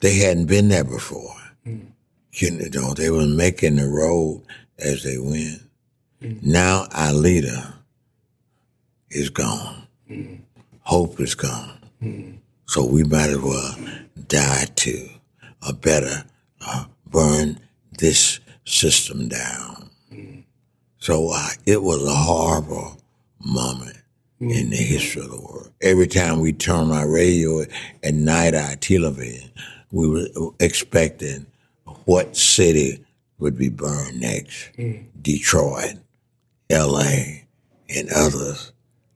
They 0.00 0.16
hadn't 0.20 0.46
been 0.46 0.70
there 0.70 0.84
before. 0.84 1.34
You 2.32 2.70
know, 2.70 2.94
they 2.94 3.10
were 3.10 3.26
making 3.26 3.76
the 3.76 3.88
road 3.88 4.42
as 4.78 5.02
they 5.02 5.18
went. 5.18 5.60
Now 6.42 6.86
our 6.92 7.12
leader 7.12 7.74
is 9.10 9.28
gone. 9.28 9.86
Hope 10.80 11.20
is 11.20 11.34
gone. 11.34 12.40
So 12.66 12.86
we 12.86 13.04
might 13.04 13.28
as 13.30 13.38
well 13.38 13.76
die 14.28 14.64
to 14.76 15.08
a 15.68 15.74
better, 15.74 16.24
uh, 16.66 16.86
burn 17.14 17.60
this 17.98 18.40
system 18.64 19.28
down. 19.28 19.90
So 20.98 21.32
it 21.66 21.82
was 21.82 22.02
a 22.06 22.14
horrible 22.14 22.98
moment 23.38 23.96
in 24.40 24.70
the 24.70 24.76
history 24.76 25.22
of 25.22 25.30
the 25.30 25.40
world. 25.40 25.70
Every 25.80 26.06
time 26.06 26.40
we 26.40 26.52
turned 26.52 26.92
our 26.92 27.08
radio 27.08 27.62
at 28.02 28.14
night, 28.14 28.54
our 28.54 28.76
television, 28.76 29.50
we 29.90 30.08
were 30.08 30.26
expecting 30.60 31.46
what 32.04 32.36
city 32.36 33.04
would 33.38 33.56
be 33.56 33.68
burned 33.68 34.20
next. 34.20 34.70
Detroit, 35.22 35.94
L.A., 36.70 37.46
and 37.94 38.08
others 38.14 38.72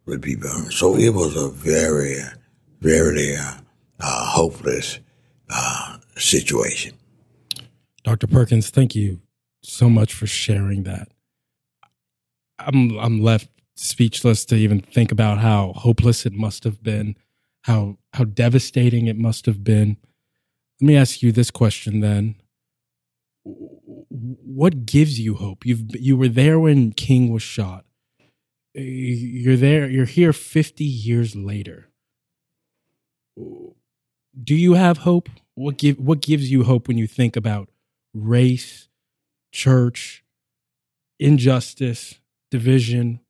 would 0.06 0.20
be 0.20 0.36
burned. 0.36 0.72
So 0.72 0.94
it 0.96 1.10
was 1.10 1.36
a 1.36 1.48
very, 1.48 2.16
very 2.80 3.34
uh, 3.36 3.54
uh, 4.00 4.26
hopeless 4.26 5.00
situation. 6.16 6.92
Dr. 8.08 8.26
Perkins, 8.26 8.70
thank 8.70 8.94
you 8.94 9.20
so 9.62 9.90
much 9.90 10.14
for 10.14 10.26
sharing 10.26 10.84
that. 10.84 11.08
I'm 12.58 12.98
I'm 12.98 13.20
left 13.20 13.50
speechless 13.76 14.46
to 14.46 14.54
even 14.54 14.80
think 14.80 15.12
about 15.12 15.36
how 15.36 15.74
hopeless 15.76 16.24
it 16.24 16.32
must 16.32 16.64
have 16.64 16.82
been, 16.82 17.16
how 17.64 17.98
how 18.14 18.24
devastating 18.24 19.08
it 19.08 19.18
must 19.18 19.44
have 19.44 19.62
been. 19.62 19.98
Let 20.80 20.86
me 20.86 20.96
ask 20.96 21.22
you 21.22 21.32
this 21.32 21.50
question 21.50 22.00
then. 22.00 22.36
What 23.44 24.86
gives 24.86 25.20
you 25.20 25.34
hope? 25.34 25.66
You've 25.66 25.94
you 25.94 26.16
were 26.16 26.28
there 26.28 26.58
when 26.58 26.92
King 26.92 27.30
was 27.30 27.42
shot. 27.42 27.84
You're 28.72 29.58
there, 29.58 29.86
you're 29.86 30.06
here 30.06 30.32
50 30.32 30.82
years 30.82 31.36
later. 31.36 31.90
Do 33.36 34.54
you 34.54 34.72
have 34.74 34.98
hope? 34.98 35.28
What 35.52 35.76
give 35.76 35.98
what 35.98 36.22
gives 36.22 36.50
you 36.50 36.64
hope 36.64 36.88
when 36.88 36.96
you 36.96 37.06
think 37.06 37.36
about 37.36 37.68
race, 38.14 38.88
church, 39.52 40.24
injustice, 41.18 42.14
division? 42.50 43.20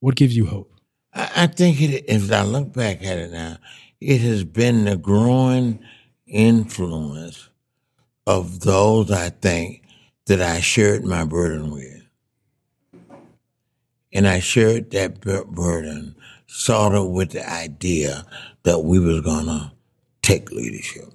What 0.00 0.16
gives 0.16 0.36
you 0.36 0.46
hope? 0.46 0.74
I, 1.14 1.46
think 1.46 1.80
it, 1.80 2.04
if 2.08 2.30
I 2.32 2.42
look 2.42 2.72
back 2.72 3.02
at 3.04 3.18
it 3.18 3.30
now, 3.30 3.58
it 4.00 4.20
has 4.20 4.44
been 4.44 4.84
the 4.84 4.96
growing 4.96 5.78
influence 6.26 7.48
of 8.26 8.60
those 8.60 9.10
I 9.10 9.30
think 9.30 9.82
that 10.26 10.40
I 10.40 10.60
shared 10.60 11.04
my 11.04 11.24
burden 11.24 11.70
with. 11.70 12.02
And 14.12 14.26
I 14.26 14.40
shared 14.40 14.90
that 14.90 15.20
burden 15.20 16.16
sort 16.46 16.94
of 16.94 17.08
with 17.10 17.30
the 17.30 17.48
idea 17.48 18.26
that 18.62 18.80
we 18.80 18.98
was 18.98 19.20
gonna 19.20 19.72
take 20.22 20.50
leadership. 20.50 21.13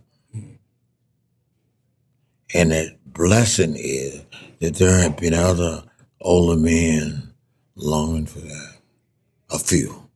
And 2.54 2.72
the 2.72 2.96
blessing 3.06 3.76
is 3.78 4.24
that 4.60 4.76
there 4.76 5.00
have 5.00 5.18
been 5.18 5.34
other 5.34 5.84
older 6.22 6.60
men 6.60 7.34
longing 7.76 8.26
for 8.26 8.40
that, 8.40 8.78
a 9.52 9.60
few. 9.60 10.10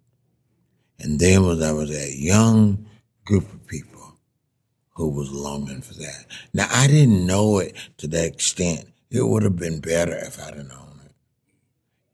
And 1.00 1.20
then 1.20 1.46
was 1.46 1.60
there 1.60 1.76
was 1.76 1.92
a 1.92 2.16
young 2.16 2.86
group 3.26 3.52
of 3.54 3.68
people 3.68 4.18
who 4.96 5.10
was 5.10 5.32
longing 5.32 5.82
for 5.82 5.94
that. 5.96 6.26
Now 6.54 6.68
I 6.72 6.88
didn't 6.88 7.26
know 7.26 7.60
it 7.60 7.76
to 7.98 8.08
that 8.08 8.26
extent. 8.26 8.88
It 9.10 9.22
would 9.22 9.44
have 9.44 9.58
been 9.58 9.80
better 9.80 10.16
if 10.18 10.40
I'd 10.40 10.56
have 10.56 10.68
known 10.68 11.02
it. 11.06 11.12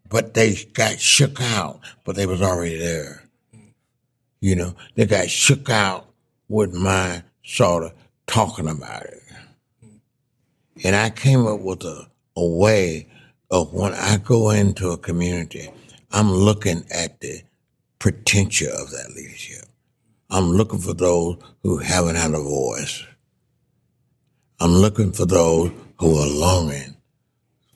But 0.09 0.33
they 0.33 0.55
got 0.73 0.99
shook 0.99 1.39
out, 1.41 1.79
but 2.03 2.15
they 2.15 2.25
was 2.25 2.41
already 2.41 2.77
there. 2.77 3.23
You 4.41 4.55
know, 4.55 4.75
they 4.95 5.05
got 5.05 5.29
shook 5.29 5.69
out 5.69 6.07
with 6.47 6.73
my 6.73 7.23
sort 7.43 7.83
of 7.83 7.93
talking 8.25 8.67
about 8.67 9.03
it. 9.03 9.18
And 10.83 10.95
I 10.95 11.09
came 11.09 11.45
up 11.45 11.59
with 11.59 11.83
a, 11.83 12.07
a 12.35 12.47
way 12.47 13.07
of 13.51 13.73
when 13.73 13.93
I 13.93 14.17
go 14.17 14.51
into 14.51 14.91
a 14.91 14.97
community, 14.97 15.69
I'm 16.11 16.31
looking 16.31 16.85
at 16.91 17.19
the 17.19 17.41
potential 17.99 18.71
of 18.73 18.91
that 18.91 19.11
leadership. 19.15 19.65
I'm 20.29 20.51
looking 20.51 20.79
for 20.79 20.93
those 20.93 21.37
who 21.63 21.77
haven't 21.79 22.15
had 22.15 22.33
a 22.33 22.41
voice. 22.41 23.03
I'm 24.59 24.73
looking 24.73 25.11
for 25.11 25.25
those 25.25 25.71
who 25.99 26.17
are 26.17 26.27
longing 26.27 26.95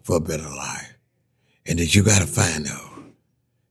for 0.04 0.18
a 0.18 0.22
better 0.22 0.50
life. 0.50 0.94
And 1.66 1.80
that 1.80 1.96
you 1.96 2.04
got 2.04 2.22
to 2.22 2.28
find 2.28 2.66
those. 2.66 2.90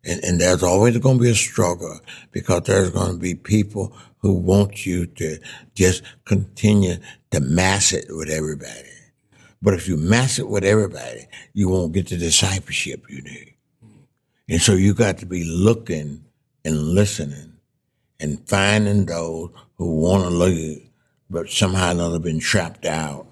And, 0.05 0.25
and 0.25 0.41
there's 0.41 0.62
always 0.62 0.99
going 0.99 1.19
to 1.19 1.23
be 1.23 1.31
a 1.31 1.35
struggle 1.35 2.01
because 2.33 2.62
there's 2.62 2.91
going 2.91 3.12
to 3.12 3.19
be 3.19 3.35
people 3.35 3.97
who 4.19 4.35
want 4.35 4.85
you 4.87 5.07
to 5.07 5.39
just 5.75 6.03
continue 6.25 6.97
to 7.31 7.41
mass 7.41 7.93
it 7.93 8.07
with 8.09 8.31
everybody. 8.31 8.92
But 9.62 9.75
if 9.75 9.88
you 9.88 9.97
mass 9.97 10.40
it 10.40 10.49
with 10.49 10.64
everybody, 10.64 11.26
you 11.54 11.69
won't 11.69 11.92
get 11.92 12.09
the 12.09 12.16
discipleship 12.16 13.04
you 13.09 13.23
need. 13.23 13.54
And 14.49 14.61
so 14.61 14.75
you 14.75 14.92
got 14.92 15.19
to 15.19 15.26
be 15.26 15.45
looking 15.45 16.25
and 16.64 16.76
listening 16.76 17.52
and 18.19 18.47
finding 18.49 19.07
those 19.07 19.50
who 19.76 20.00
want 20.00 20.25
to 20.25 20.31
lead, 20.31 20.90
but 21.31 21.49
somehow 21.49 21.88
or 21.88 21.92
another 21.92 22.19
been 22.19 22.40
trapped 22.40 22.85
out 22.85 23.26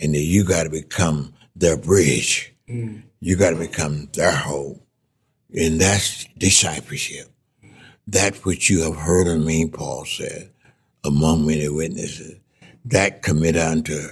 and 0.00 0.14
that 0.14 0.20
you 0.20 0.44
got 0.44 0.64
to 0.64 0.70
become 0.70 1.32
their 1.54 1.76
bridge. 1.76 2.52
Mm. 2.68 3.02
You 3.20 3.36
got 3.36 3.50
to 3.50 3.56
become 3.56 4.08
their 4.12 4.32
hope. 4.32 4.84
And 5.54 5.80
that's 5.80 6.24
discipleship. 6.36 7.28
That 8.08 8.44
which 8.44 8.68
you 8.68 8.82
have 8.82 8.96
heard 8.96 9.28
of 9.28 9.44
me, 9.44 9.68
Paul 9.68 10.04
said, 10.04 10.50
among 11.04 11.46
many 11.46 11.68
witnesses, 11.68 12.38
that 12.84 13.22
commit 13.22 13.56
unto 13.56 14.08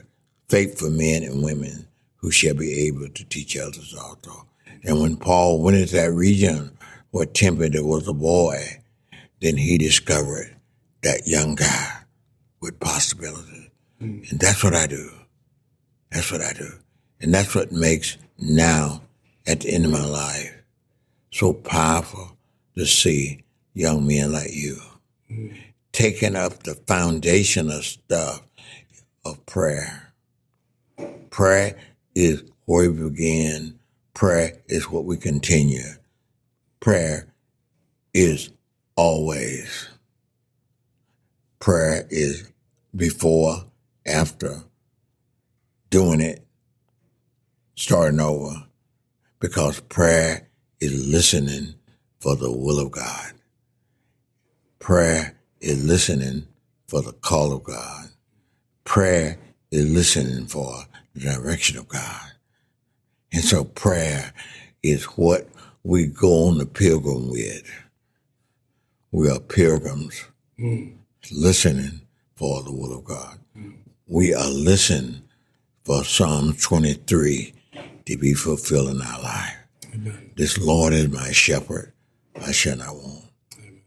faithful 0.51 0.91
men 0.91 1.23
and 1.23 1.43
women 1.43 1.87
who 2.17 2.31
shall 2.31 2.55
be 2.55 2.87
able 2.87 3.09
to 3.09 3.25
teach 3.25 3.57
others 3.57 3.95
also. 3.95 4.47
And 4.85 5.01
when 5.01 5.17
Paul 5.17 5.63
went 5.63 5.77
into 5.77 5.95
that 5.95 6.13
region 6.13 6.77
where 7.13 7.27
Timothy 7.27 7.81
was 7.81 8.09
a 8.09 8.13
boy, 8.13 8.83
then 9.41 9.57
he 9.57 9.79
discovered 9.79 10.55
that 11.03 11.27
young 11.27 11.55
guy 11.55 12.03
with 12.61 12.81
possibilities. 12.81 13.69
Hmm. 13.99 14.21
And 14.31 14.41
that's 14.41 14.63
what 14.63 14.75
I 14.75 14.87
do. 14.87 15.11
That's 16.11 16.31
what 16.31 16.43
I 16.43 16.53
do. 16.53 16.73
And 17.21 17.33
that's 17.33 17.55
what 17.55 17.73
makes 17.73 18.17
now, 18.39 19.03
at 19.47 19.61
the 19.61 19.71
end 19.71 19.85
of 19.85 19.93
my 19.93 20.05
life, 20.05 20.55
so 21.31 21.53
powerful 21.53 22.37
to 22.77 22.87
see 22.87 23.45
young 23.75 24.07
men 24.07 24.33
like 24.33 24.53
you 24.53 24.77
hmm. 25.29 25.49
taking 25.93 26.37
up 26.37 26.63
the 26.63 26.75
foundational 26.75 27.83
stuff 27.83 28.43
of 29.25 29.45
prayer. 29.47 30.10
Prayer 31.31 31.79
is 32.15 32.43
where 32.67 32.91
we 32.91 33.11
begin. 33.11 33.79
Prayer 34.15 34.61
is 34.69 34.91
what 34.91 35.05
we 35.05 35.17
continue. 35.17 35.83
Prayer 36.81 37.33
is 38.13 38.51
always. 38.97 39.89
Prayer 41.61 42.07
is 42.11 42.51
before, 42.95 43.65
after, 44.07 44.65
doing 45.91 46.21
it, 46.21 46.45
starting 47.77 48.21
over, 48.21 48.67
because 49.41 49.81
prayer 49.81 50.49
is 50.81 51.07
listening 51.07 51.75
for 52.21 52.37
the 52.37 52.51
will 52.51 52.81
of 52.81 52.91
God. 52.91 53.33
Prayer 54.79 55.39
is 55.61 55.85
listening 55.85 56.47
for 56.89 57.03
the 57.03 57.13
call 57.13 57.53
of 57.53 57.63
God. 57.63 58.09
Prayer 58.85 59.39
is 59.71 59.91
listening 59.91 60.47
for 60.47 60.85
the 61.15 61.21
direction 61.21 61.79
of 61.79 61.89
God. 61.89 62.33
And 63.33 63.43
so 63.45 63.65
prayer 63.65 64.33
is 64.83 65.05
what 65.05 65.49
we 65.83 66.07
go 66.07 66.49
on 66.49 66.59
the 66.59 66.67
pilgrim 66.67 67.31
with. 67.31 67.71
We 69.13 69.31
are 69.31 69.41
pilgrims 69.41 70.25
hmm. 70.59 70.89
listening 71.33 72.03
for 72.37 72.63
the 72.63 72.73
will 72.73 72.99
of 72.99 73.05
God. 73.05 73.39
Hmm. 73.55 73.71
We 74.07 74.35
are 74.35 74.51
listening 74.51 75.23
for 75.85 76.05
Psalm 76.05 76.55
23 76.55 77.55
to 78.07 78.17
be 78.17 78.35
fulfilled 78.35 78.91
in 78.91 79.03
our 79.03 79.23
life. 79.23 79.57
This 80.37 80.59
Lord 80.59 80.93
is 80.93 81.09
my 81.09 81.33
shepherd, 81.33 81.93
I 82.41 82.53
shall 82.53 82.77
not 82.77 82.95
want. 82.95 83.25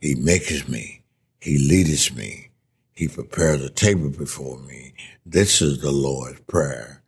He 0.02 0.16
maketh 0.16 0.68
me, 0.68 1.02
He 1.40 1.58
leadeth 1.58 2.16
me, 2.16 2.50
He 2.94 3.08
prepares 3.08 3.64
a 3.64 3.70
table 3.70 4.10
before 4.10 4.60
me. 4.60 4.94
This 5.26 5.62
is 5.62 5.82
the 5.82 5.92
Lord's 5.92 6.40
prayer 6.42 7.02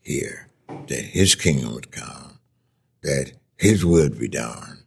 here, 0.00 0.48
that 0.68 1.04
His 1.04 1.34
kingdom 1.34 1.74
would 1.74 1.90
come, 1.90 2.38
that 3.02 3.32
His 3.56 3.84
will 3.84 4.10
be 4.10 4.28
done 4.28 4.84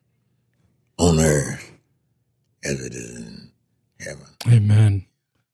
on 0.97 1.19
earth 1.19 1.71
as 2.63 2.79
it 2.83 2.93
is 2.93 3.17
in 3.17 3.51
heaven. 3.99 4.25
Amen. 4.47 5.05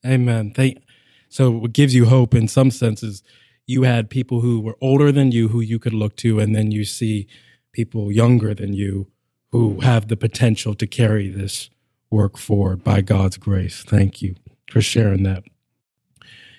Amen. 0.05 0.53
Thank. 0.53 0.83
So 1.29 1.49
what 1.49 1.73
gives 1.73 1.95
you 1.95 2.05
hope 2.05 2.35
in 2.35 2.47
some 2.47 2.69
senses, 2.69 3.23
you 3.65 3.83
had 3.83 4.09
people 4.09 4.41
who 4.41 4.59
were 4.59 4.77
older 4.79 5.11
than 5.11 5.31
you 5.31 5.47
who 5.47 5.61
you 5.61 5.79
could 5.79 5.93
look 5.93 6.15
to, 6.17 6.39
and 6.39 6.55
then 6.55 6.71
you 6.71 6.85
see 6.85 7.27
people 7.71 8.11
younger 8.11 8.53
than 8.53 8.73
you 8.73 9.07
who 9.51 9.79
have 9.81 10.07
the 10.07 10.17
potential 10.17 10.75
to 10.75 10.85
carry 10.85 11.29
this 11.29 11.71
work 12.11 12.37
forward 12.37 12.83
by 12.83 13.01
God's 13.01 13.37
grace. 13.37 13.83
Thank 13.83 14.21
you 14.21 14.35
for 14.73 14.81
sharing 14.81 15.21
that. 15.21 15.43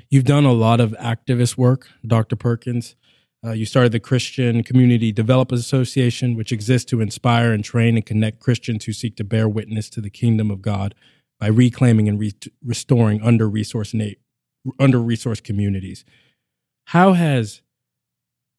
You've 0.09 0.25
done 0.25 0.45
a 0.45 0.53
lot 0.53 0.81
of 0.81 0.93
activist 1.01 1.57
work, 1.59 1.89
Dr. 2.07 2.37
Perkins. 2.37 2.95
Uh, 3.45 3.51
you 3.51 3.67
started 3.67 3.91
the 3.91 3.99
Christian 3.99 4.63
Community 4.63 5.11
Developers 5.11 5.59
Association, 5.59 6.37
which 6.37 6.53
exists 6.53 6.89
to 6.91 7.01
inspire 7.01 7.53
and 7.53 7.65
train 7.65 7.97
and 7.97 8.07
connect 8.07 8.39
Christians 8.39 8.85
who 8.85 8.93
seek 8.93 9.17
to 9.17 9.25
bear 9.25 9.49
witness 9.49 9.91
to 9.91 10.01
the 10.01 10.11
kingdom 10.11 10.53
of 10.53 10.63
God 10.63 10.95
by 11.41 11.49
reclaiming 11.49 12.09
and 12.09 12.21
re- 12.21 12.33
restoring 12.65 13.21
under 13.21 13.51
resourced 13.51 14.15
under 14.79 14.99
resourced 14.99 15.43
communities. 15.43 16.05
How 16.87 17.15
has 17.15 17.63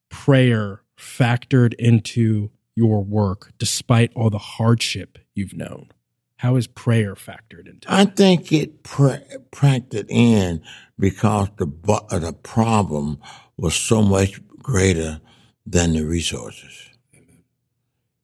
prayer 0.09 0.81
factored 0.99 1.73
into 1.75 2.51
your 2.75 3.01
work 3.01 3.53
despite 3.57 4.11
all 4.15 4.29
the 4.29 4.37
hardship 4.37 5.17
you've 5.33 5.53
known? 5.53 5.91
How 6.37 6.55
is 6.57 6.67
prayer 6.67 7.15
factored 7.15 7.67
into 7.67 7.87
it? 7.87 7.89
I 7.89 8.05
think 8.05 8.51
it 8.51 8.83
pra- 8.83 9.23
practiced 9.51 10.05
in 10.09 10.61
because 10.99 11.49
the 11.57 11.65
bu- 11.65 12.07
the 12.11 12.33
problem 12.33 13.19
was 13.57 13.75
so 13.75 14.01
much 14.01 14.41
greater 14.59 15.21
than 15.65 15.93
the 15.93 16.05
resources. 16.05 16.89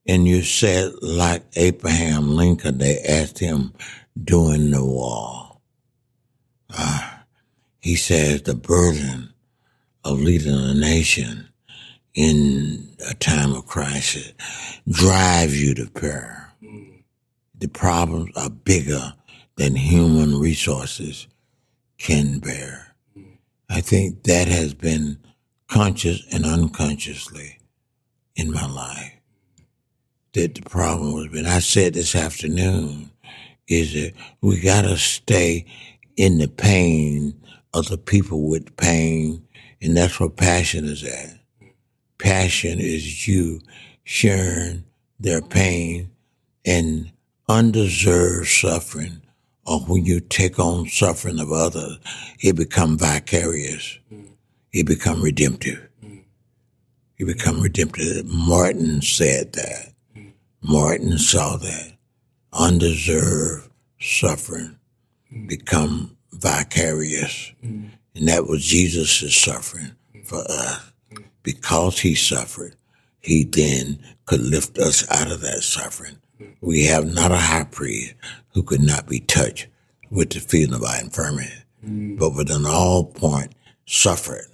And 0.07 0.27
you 0.27 0.41
said, 0.43 0.91
like 1.01 1.43
Abraham 1.55 2.35
Lincoln, 2.35 2.79
they 2.79 2.99
asked 2.99 3.39
him 3.39 3.73
during 4.21 4.71
the 4.71 4.83
war. 4.83 5.57
Uh, 6.69 7.11
he 7.79 7.95
says 7.95 8.43
the 8.43 8.55
burden 8.55 9.33
of 10.03 10.19
leading 10.21 10.53
a 10.53 10.73
nation 10.73 11.47
in 12.13 12.95
a 13.09 13.13
time 13.15 13.53
of 13.53 13.65
crisis 13.67 14.33
drives 14.89 15.61
you 15.61 15.73
to 15.75 15.87
prayer. 15.91 16.51
The 17.61 17.67
problems 17.67 18.31
are 18.35 18.49
bigger 18.49 19.13
than 19.55 19.75
human 19.75 20.39
resources 20.39 21.27
can 21.99 22.39
bear. 22.39 22.95
I 23.69 23.81
think 23.81 24.23
that 24.23 24.47
has 24.47 24.73
been 24.73 25.19
conscious 25.67 26.25
and 26.33 26.43
unconsciously 26.43 27.59
in 28.35 28.51
my 28.51 28.65
life. 28.65 29.13
That 30.33 30.55
the 30.55 30.63
problem 30.63 31.21
has 31.21 31.31
been, 31.31 31.45
I 31.45 31.59
said 31.59 31.93
this 31.93 32.15
afternoon, 32.15 33.11
is 33.67 33.93
that 33.93 34.13
we 34.41 34.59
gotta 34.59 34.97
stay 34.97 35.65
in 36.17 36.39
the 36.39 36.47
pain 36.47 37.39
of 37.75 37.89
the 37.89 37.97
people 37.99 38.49
with 38.49 38.75
pain, 38.75 39.47
and 39.79 39.95
that's 39.95 40.19
where 40.19 40.29
passion 40.29 40.85
is 40.85 41.03
at. 41.03 41.37
Passion 42.17 42.79
is 42.79 43.27
you 43.27 43.61
sharing 44.03 44.83
their 45.19 45.43
pain 45.43 46.09
and 46.65 47.11
undeserved 47.51 48.47
suffering, 48.47 49.21
or 49.65 49.81
when 49.81 50.05
you 50.05 50.21
take 50.21 50.57
on 50.57 50.87
suffering 50.87 51.37
of 51.39 51.51
others, 51.51 51.99
it 52.39 52.55
become 52.55 52.97
vicarious. 52.97 53.99
It 54.71 54.85
become 54.87 55.21
redemptive. 55.21 55.89
It 57.17 57.25
become 57.25 57.59
redemptive. 57.59 58.25
Martin 58.25 59.01
said 59.01 59.51
that. 59.53 59.93
Martin 60.61 61.17
saw 61.17 61.57
that. 61.57 61.97
Undeserved 62.53 63.69
suffering 63.99 64.77
become 65.47 66.17
vicarious. 66.31 67.51
And 67.61 68.27
that 68.27 68.47
was 68.47 68.63
Jesus' 68.65 69.35
suffering 69.35 69.91
for 70.23 70.43
us. 70.49 70.91
Because 71.43 71.99
he 71.99 72.15
suffered, 72.15 72.75
he 73.19 73.43
then 73.43 73.99
could 74.25 74.41
lift 74.41 74.77
us 74.77 75.09
out 75.11 75.31
of 75.31 75.41
that 75.41 75.63
suffering. 75.63 76.17
We 76.61 76.85
have 76.85 77.13
not 77.13 77.31
a 77.31 77.37
high 77.37 77.65
priest 77.65 78.13
who 78.53 78.63
could 78.63 78.81
not 78.81 79.07
be 79.07 79.19
touched 79.19 79.67
with 80.09 80.31
the 80.31 80.39
feeling 80.39 80.73
of 80.73 80.83
our 80.83 80.99
infirmity, 80.99 81.51
mm. 81.85 82.17
but 82.19 82.35
within 82.35 82.65
all 82.65 83.05
point 83.05 83.53
suffered 83.85 84.45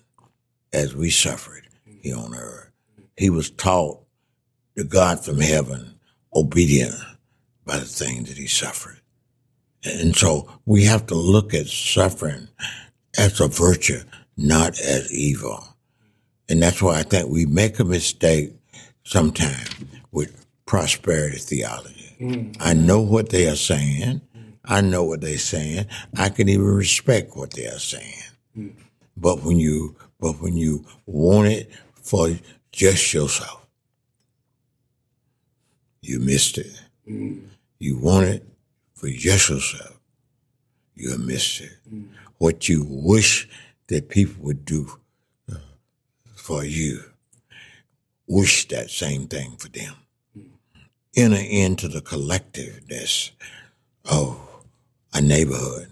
as 0.74 0.96
we 0.96 1.10
suffered 1.10 1.68
here 2.02 2.18
on 2.18 2.36
earth. 2.36 2.70
He 3.18 3.30
was 3.30 3.50
taught 3.50 4.00
the 4.76 4.84
God 4.84 5.24
from 5.24 5.40
heaven 5.40 5.96
obedient 6.34 6.94
by 7.66 7.78
the 7.78 7.86
things 7.86 8.30
that 8.30 8.38
he 8.38 8.48
suffered. 8.48 9.02
And 9.84 10.16
so 10.16 10.50
we 10.66 10.86
have 10.86 11.08
to 11.08 11.16
look 11.16 11.54
at 11.54 11.68
suffering 11.68 12.48
as 13.18 13.40
a 13.40 13.48
virtue, 13.48 14.02
not 14.36 14.80
as 14.80 15.12
evil. 15.12 15.76
And 16.50 16.62
that's 16.62 16.82
why 16.82 17.00
I 17.00 17.04
think 17.04 17.30
we 17.30 17.46
make 17.46 17.80
a 17.80 17.84
mistake 17.84 18.54
sometimes 19.04 19.70
prosperity 20.68 21.38
theology. 21.38 22.16
Mm. 22.20 22.58
I 22.60 22.74
know 22.74 23.02
what 23.02 23.30
they 23.30 23.48
are 23.48 23.56
saying. 23.56 24.22
I 24.64 24.82
know 24.82 25.04
what 25.06 25.22
they're 25.22 25.38
saying. 25.38 25.88
I 26.16 26.30
can 26.30 26.50
even 26.50 26.66
respect 26.66 27.36
what 27.36 27.52
they 27.54 27.66
are 27.66 27.80
saying. 27.80 28.24
Mm. 28.56 28.74
But 29.16 29.44
when 29.44 29.58
you 29.58 29.96
but 30.20 30.34
when 30.42 30.56
you 30.58 30.86
want 31.06 31.48
it 31.48 31.72
for 32.04 32.30
just 32.72 33.14
yourself, 33.14 33.66
you 36.02 36.20
missed 36.20 36.58
it. 36.58 36.82
Mm. 37.10 37.48
You 37.80 37.98
want 37.98 38.26
it 38.28 38.46
for 38.94 39.08
just 39.08 39.50
yourself, 39.50 40.00
you 40.96 41.16
missed 41.18 41.62
it. 41.62 41.72
What 42.40 42.68
you 42.68 42.86
wish 42.88 43.48
that 43.88 44.10
people 44.10 44.44
would 44.44 44.66
do 44.66 45.00
uh, 45.52 45.56
for 46.36 46.64
you. 46.64 47.04
Wish 48.28 48.68
that 48.68 48.90
same 48.90 49.28
thing 49.28 49.56
for 49.58 49.70
them. 49.70 49.94
Enter 51.18 51.42
into 51.42 51.88
the 51.88 52.00
collectiveness 52.00 53.32
of 54.06 54.40
a 55.16 55.20
neighborhood, 55.20 55.92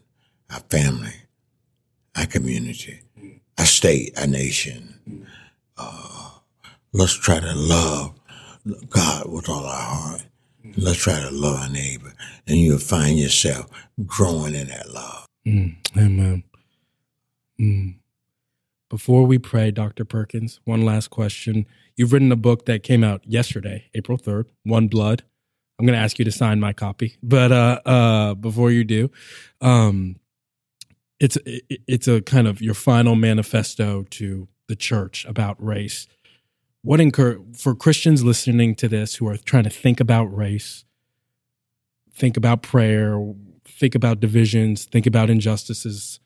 a 0.52 0.60
family, 0.60 1.16
a 2.16 2.28
community, 2.28 3.02
a 3.58 3.66
state, 3.66 4.14
a 4.18 4.28
nation. 4.28 5.26
Uh, 5.78 6.30
let's 6.94 7.18
try 7.18 7.40
to 7.40 7.54
love 7.56 8.14
God 8.90 9.32
with 9.32 9.50
all 9.50 9.66
our 9.66 9.96
heart. 9.96 10.26
Let's 10.78 11.00
try 11.00 11.20
to 11.20 11.32
love 11.32 11.60
our 11.60 11.70
neighbor, 11.70 12.14
and 12.46 12.58
you'll 12.58 12.78
find 12.78 13.18
yourself 13.18 13.66
growing 14.06 14.54
in 14.54 14.68
that 14.68 14.92
love. 14.92 15.26
Mm, 15.48 15.76
amen. 15.98 16.44
Mm. 17.60 17.96
Before 18.90 19.26
we 19.26 19.40
pray, 19.40 19.72
Dr. 19.72 20.06
Perkins, 20.06 20.60
one 20.64 20.86
last 20.86 21.10
question. 21.10 21.66
You've 21.96 22.14
written 22.14 22.32
a 22.32 22.36
book 22.36 22.66
that 22.66 22.84
came 22.84 23.04
out 23.04 23.26
yesterday, 23.26 23.86
April 23.96 24.18
3rd, 24.18 24.46
One 24.64 24.88
Blood. 24.88 25.24
I'm 25.80 25.86
going 25.86 25.98
to 25.98 26.04
ask 26.04 26.20
you 26.20 26.26
to 26.26 26.32
sign 26.32 26.60
my 26.60 26.72
copy, 26.72 27.18
but 27.24 27.52
uh, 27.52 27.82
uh, 27.86 28.34
before 28.36 28.72
you 28.72 28.84
do, 28.84 29.10
um, 29.62 30.18
it's 31.20 31.38
it's 31.46 32.08
a 32.08 32.22
kind 32.22 32.48
of 32.48 32.62
your 32.62 32.74
final 32.74 33.16
manifesto 33.16 34.04
to 34.12 34.48
the 34.68 34.76
church 34.76 35.26
about 35.26 35.62
race. 35.64 36.08
What 36.82 37.00
incur 37.00 37.40
for 37.58 37.74
Christians 37.74 38.24
listening 38.24 38.76
to 38.76 38.88
this 38.88 39.16
who 39.16 39.28
are 39.28 39.38
trying 39.38 39.64
to 39.64 39.70
think 39.70 40.00
about 40.00 40.26
race, 40.26 40.86
think 42.14 42.38
about 42.38 42.62
prayer, 42.62 43.20
think 43.66 43.96
about 43.96 44.20
divisions, 44.20 44.86
think 44.86 45.08
about 45.08 45.30
injustices, 45.30 46.20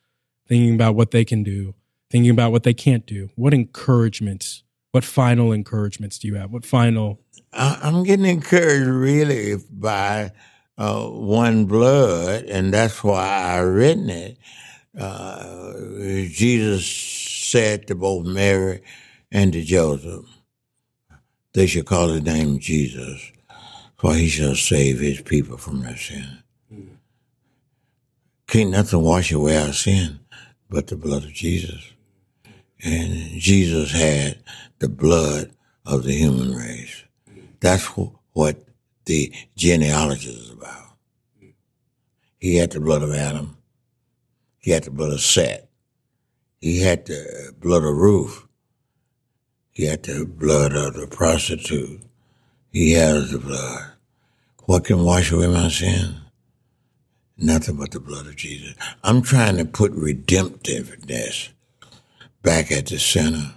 thinking 0.47 0.75
about 0.75 0.95
what 0.95 1.11
they 1.11 1.23
can 1.23 1.43
do, 1.43 1.75
thinking 2.09 2.31
about 2.31 2.51
what 2.51 2.63
they 2.63 2.73
can't 2.73 3.05
do. 3.05 3.29
What 3.35 3.53
encouragements, 3.53 4.63
what 4.91 5.03
final 5.03 5.51
encouragements 5.51 6.19
do 6.19 6.27
you 6.27 6.35
have? 6.35 6.51
What 6.51 6.65
final? 6.65 7.19
I'm 7.53 8.03
getting 8.03 8.25
encouraged 8.25 8.87
really 8.87 9.55
by 9.71 10.31
uh, 10.77 11.07
One 11.07 11.65
Blood, 11.65 12.45
and 12.45 12.73
that's 12.73 13.03
why 13.03 13.27
I 13.27 13.59
written 13.59 14.09
it. 14.09 14.37
Uh, 14.97 15.73
Jesus 16.29 16.85
said 16.85 17.87
to 17.87 17.95
both 17.95 18.25
Mary 18.25 18.81
and 19.31 19.53
to 19.53 19.63
Joseph, 19.63 20.25
they 21.53 21.67
should 21.67 21.85
call 21.85 22.07
the 22.07 22.21
name 22.21 22.59
Jesus, 22.59 23.31
for 23.97 24.13
he 24.13 24.27
shall 24.27 24.55
save 24.55 24.99
his 24.99 25.21
people 25.21 25.57
from 25.57 25.81
their 25.81 25.97
sin. 25.97 26.43
Can't 28.47 28.71
nothing 28.71 29.01
wash 29.01 29.31
away 29.31 29.57
our 29.57 29.73
sin 29.73 30.19
but 30.69 30.87
the 30.87 30.95
blood 30.95 31.23
of 31.23 31.33
Jesus. 31.33 31.93
And 32.83 33.39
Jesus 33.39 33.91
had 33.91 34.41
the 34.79 34.89
blood 34.89 35.51
of 35.85 36.03
the 36.03 36.13
human 36.13 36.53
race. 36.53 37.03
That's 37.59 37.85
wh- 37.85 38.13
what 38.33 38.63
the 39.05 39.33
genealogy 39.57 40.29
is 40.29 40.51
about. 40.51 40.95
He 42.39 42.55
had 42.55 42.71
the 42.71 42.79
blood 42.79 43.01
of 43.01 43.13
Adam. 43.13 43.57
He 44.59 44.71
had 44.71 44.83
the 44.83 44.91
blood 44.91 45.11
of 45.11 45.21
Seth. 45.21 45.67
He 46.61 46.81
had 46.81 47.05
the 47.05 47.53
blood 47.59 47.83
of 47.83 47.95
Ruth. 47.95 48.45
He 49.71 49.85
had 49.85 50.03
the 50.03 50.25
blood 50.25 50.73
of 50.73 50.93
the 50.93 51.07
prostitute. 51.07 52.01
He 52.71 52.93
has 52.93 53.31
the 53.31 53.39
blood. 53.39 53.93
What 54.65 54.85
can 54.85 55.03
wash 55.03 55.31
away 55.31 55.47
my 55.47 55.69
sin? 55.69 56.15
Nothing 57.37 57.77
but 57.77 57.91
the 57.91 57.99
blood 57.99 58.27
of 58.27 58.35
Jesus. 58.35 58.75
I'm 59.03 59.21
trying 59.21 59.57
to 59.57 59.65
put 59.65 59.93
redemptiveness 59.93 61.49
back 62.41 62.71
at 62.71 62.87
the 62.87 62.99
center 62.99 63.53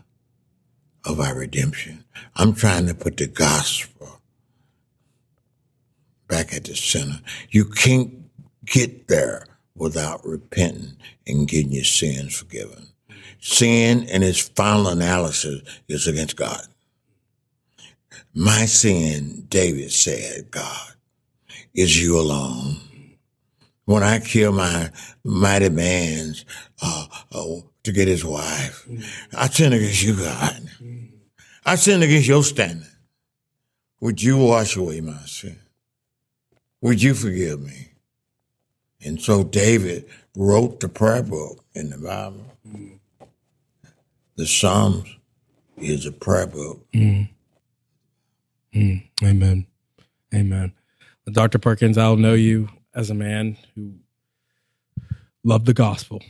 of 1.05 1.21
our 1.21 1.35
redemption. 1.37 2.05
I'm 2.37 2.55
trying 2.55 2.87
to 2.87 2.95
put 2.95 3.17
the 3.17 3.27
gospel 3.27 4.21
back 6.29 6.55
at 6.55 6.65
the 6.65 6.75
center. 6.75 7.21
You 7.51 7.65
can't 7.65 8.13
get 8.65 9.09
there 9.09 9.47
without 9.75 10.25
repenting 10.25 10.97
and 11.27 11.49
getting 11.49 11.73
your 11.73 11.85
sins 11.85 12.37
forgiven. 12.37 12.89
Sin 13.41 14.05
in 14.05 14.23
its 14.23 14.41
final 14.41 14.89
analysis 14.89 15.63
is 15.89 16.07
against 16.07 16.37
God. 16.37 16.63
My 18.35 18.67
sin, 18.67 19.47
David 19.49 19.93
said, 19.93 20.51
God, 20.51 20.93
is 21.75 22.03
you 22.03 22.19
alone. 22.19 22.77
When 23.85 24.03
I 24.03 24.21
kill 24.21 24.53
my 24.53 24.91
mighty 25.25 25.69
man's 25.69 26.45
uh, 26.81 27.07
uh, 27.33 27.45
to 27.83 27.93
get 27.93 28.09
his 28.09 28.25
wife, 28.25 28.87
I 29.37 29.49
sin 29.49 29.73
against 29.73 30.03
you, 30.03 30.17
God. 30.17 30.69
I 31.65 31.75
sin 31.75 32.03
against 32.03 32.29
your 32.29 32.45
standard. 32.45 32.87
Would 34.01 34.23
you 34.23 34.37
wash 34.39 34.77
away 34.77 35.01
my 35.01 35.19
sin? 35.27 35.59
Would 36.81 37.03
you 37.03 37.15
forgive 37.15 37.61
me? 37.61 37.93
And 39.05 39.21
so 39.21 39.43
David 39.45 40.09
wrote 40.37 40.81
the 40.81 40.89
prayer 40.89 41.23
book 41.23 41.65
in 41.75 41.91
the 41.91 41.99
Bible. 41.99 42.45
The 44.37 44.47
Psalms 44.47 45.09
is 45.77 46.07
a 46.07 46.13
prayer 46.13 46.47
book. 46.47 46.85
Mm. 46.93 47.29
Mm. 48.75 49.03
Amen. 49.23 49.67
Amen. 50.35 50.73
Dr. 51.31 51.59
Perkins, 51.59 51.99
I'll 51.99 52.17
know 52.17 52.35
you 52.35 52.69
as 52.95 53.11
a 53.11 53.15
man 53.15 53.57
who 53.75 53.95
loved 55.45 55.67
the 55.67 55.75
gospel, 55.75 56.23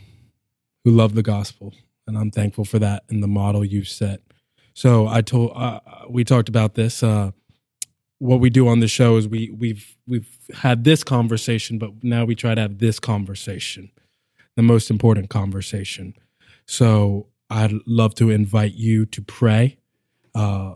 who 0.83 0.91
loved 0.91 1.15
the 1.15 1.23
gospel. 1.23 1.73
And 2.07 2.17
I'm 2.17 2.31
thankful 2.31 2.65
for 2.65 2.79
that 2.79 3.03
and 3.09 3.23
the 3.23 3.27
model 3.27 3.63
you 3.63 3.83
set. 3.83 4.21
So 4.73 5.07
I 5.07 5.21
told, 5.21 5.53
uh, 5.55 5.79
we 6.09 6.23
talked 6.23 6.49
about 6.49 6.75
this. 6.75 7.03
Uh, 7.03 7.31
what 8.23 8.39
we 8.39 8.49
do 8.49 8.67
on 8.67 8.79
the 8.79 8.87
show 8.87 9.17
is 9.17 9.27
we 9.27 9.49
we've 9.51 9.97
we've 10.07 10.37
had 10.53 10.85
this 10.85 11.03
conversation, 11.03 11.77
but 11.77 11.91
now 12.03 12.23
we 12.23 12.35
try 12.35 12.55
to 12.55 12.61
have 12.61 12.79
this 12.79 12.97
conversation, 12.97 13.91
the 14.55 14.61
most 14.61 14.89
important 14.89 15.29
conversation. 15.29 16.13
So 16.65 17.27
I'd 17.49 17.73
love 17.85 18.15
to 18.15 18.29
invite 18.29 18.75
you 18.75 19.05
to 19.07 19.21
pray. 19.21 19.77
Uh, 20.33 20.75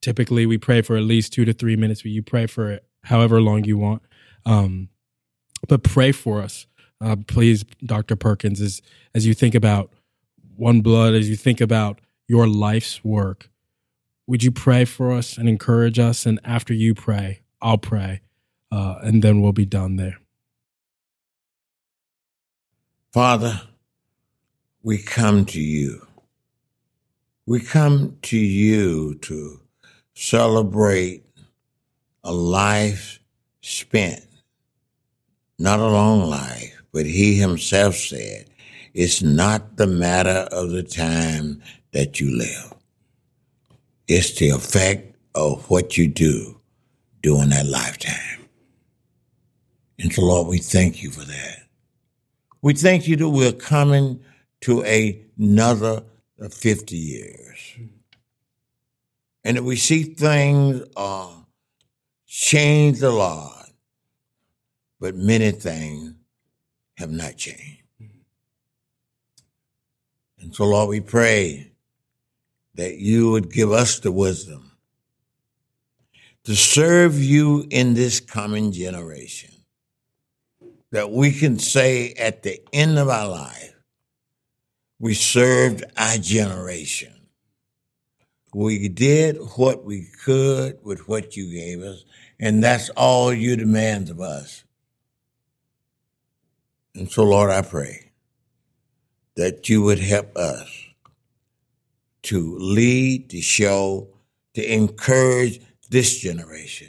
typically, 0.00 0.46
we 0.46 0.58
pray 0.58 0.80
for 0.80 0.96
at 0.96 1.02
least 1.02 1.32
two 1.32 1.44
to 1.44 1.52
three 1.52 1.74
minutes, 1.74 2.02
but 2.02 2.12
you 2.12 2.22
pray 2.22 2.46
for 2.46 2.78
however 3.02 3.40
long 3.40 3.64
you 3.64 3.76
want. 3.76 4.02
Um, 4.48 4.88
but 5.68 5.82
pray 5.82 6.12
for 6.12 6.40
us, 6.40 6.66
uh, 7.00 7.16
please, 7.26 7.64
Dr. 7.84 8.16
Perkins, 8.16 8.60
as 8.60 8.80
as 9.14 9.26
you 9.26 9.34
think 9.34 9.54
about 9.54 9.92
One 10.56 10.80
Blood, 10.80 11.14
as 11.14 11.28
you 11.28 11.36
think 11.36 11.60
about 11.60 12.00
your 12.26 12.46
life's 12.46 13.04
work. 13.04 13.50
Would 14.26 14.42
you 14.42 14.50
pray 14.50 14.84
for 14.84 15.12
us 15.12 15.36
and 15.36 15.48
encourage 15.48 15.98
us? 15.98 16.26
And 16.26 16.40
after 16.44 16.72
you 16.74 16.94
pray, 16.94 17.40
I'll 17.60 17.78
pray, 17.78 18.20
uh, 18.72 18.96
and 19.02 19.22
then 19.22 19.40
we'll 19.40 19.52
be 19.52 19.66
done 19.66 19.96
there. 19.96 20.18
Father, 23.12 23.62
we 24.82 24.98
come 24.98 25.44
to 25.46 25.60
you. 25.60 26.06
We 27.46 27.60
come 27.60 28.18
to 28.22 28.38
you 28.38 29.14
to 29.22 29.60
celebrate 30.14 31.24
a 32.22 32.32
life 32.32 33.20
spent, 33.62 34.27
not 35.58 35.80
a 35.80 35.86
long 35.88 36.28
life, 36.28 36.82
but 36.92 37.06
he 37.06 37.34
himself 37.36 37.94
said, 37.96 38.46
it's 38.94 39.22
not 39.22 39.76
the 39.76 39.86
matter 39.86 40.48
of 40.52 40.70
the 40.70 40.82
time 40.82 41.62
that 41.92 42.20
you 42.20 42.36
live. 42.36 42.74
It's 44.06 44.38
the 44.38 44.50
effect 44.50 45.16
of 45.34 45.68
what 45.70 45.96
you 45.96 46.08
do 46.08 46.60
during 47.22 47.50
that 47.50 47.66
lifetime. 47.66 48.48
And 49.98 50.12
so, 50.12 50.22
Lord, 50.22 50.48
we 50.48 50.58
thank 50.58 51.02
you 51.02 51.10
for 51.10 51.24
that. 51.24 51.58
We 52.62 52.74
thank 52.74 53.06
you 53.06 53.16
that 53.16 53.28
we're 53.28 53.52
coming 53.52 54.20
to 54.62 54.82
another 54.82 56.02
50 56.50 56.96
years. 56.96 57.76
And 59.44 59.56
that 59.56 59.62
we 59.64 59.76
see 59.76 60.02
things 60.02 60.82
uh, 60.96 61.34
change 62.26 63.02
a 63.02 63.10
lot, 63.10 63.67
but 65.00 65.14
many 65.14 65.50
things 65.50 66.14
have 66.96 67.10
not 67.10 67.36
changed. 67.36 67.82
Mm-hmm. 68.02 68.18
And 70.40 70.54
so, 70.54 70.64
Lord, 70.64 70.88
we 70.88 71.00
pray 71.00 71.72
that 72.74 72.98
you 72.98 73.30
would 73.30 73.52
give 73.52 73.72
us 73.72 73.98
the 74.00 74.12
wisdom 74.12 74.72
to 76.44 76.54
serve 76.56 77.18
you 77.18 77.66
in 77.70 77.94
this 77.94 78.20
coming 78.20 78.72
generation. 78.72 79.50
That 80.92 81.10
we 81.10 81.32
can 81.32 81.58
say 81.58 82.14
at 82.14 82.42
the 82.42 82.60
end 82.72 82.98
of 82.98 83.08
our 83.08 83.28
life, 83.28 83.74
we 84.98 85.12
served 85.12 85.84
our 85.96 86.16
generation. 86.16 87.12
We 88.54 88.88
did 88.88 89.36
what 89.56 89.84
we 89.84 90.08
could 90.24 90.78
with 90.82 91.06
what 91.06 91.36
you 91.36 91.52
gave 91.52 91.82
us, 91.82 92.04
and 92.40 92.64
that's 92.64 92.88
all 92.90 93.32
you 93.32 93.56
demand 93.56 94.08
of 94.08 94.20
us. 94.20 94.64
And 96.98 97.08
so, 97.08 97.22
Lord, 97.22 97.50
I 97.50 97.62
pray 97.62 98.10
that 99.36 99.68
you 99.68 99.82
would 99.82 100.00
help 100.00 100.36
us 100.36 100.68
to 102.22 102.58
lead, 102.58 103.30
to 103.30 103.40
show, 103.40 104.08
to 104.54 104.72
encourage 104.72 105.60
this 105.90 106.18
generation. 106.18 106.88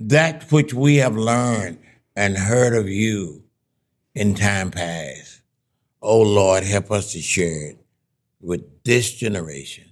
That 0.00 0.50
which 0.50 0.74
we 0.74 0.96
have 0.96 1.16
learned 1.16 1.78
and 2.16 2.36
heard 2.36 2.74
of 2.74 2.88
you 2.88 3.44
in 4.12 4.34
time 4.34 4.72
past. 4.72 5.42
Oh 6.02 6.22
Lord, 6.22 6.64
help 6.64 6.90
us 6.90 7.12
to 7.12 7.20
share 7.20 7.70
it 7.70 7.78
with 8.40 8.82
this 8.82 9.12
generation. 9.14 9.84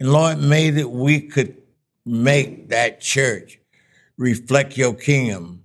And 0.00 0.12
Lord, 0.12 0.38
may 0.38 0.70
that 0.70 0.88
we 0.88 1.20
could 1.20 1.56
make 2.04 2.68
that 2.70 3.00
church 3.00 3.60
reflect 4.16 4.76
your 4.76 4.94
kingdom. 4.94 5.62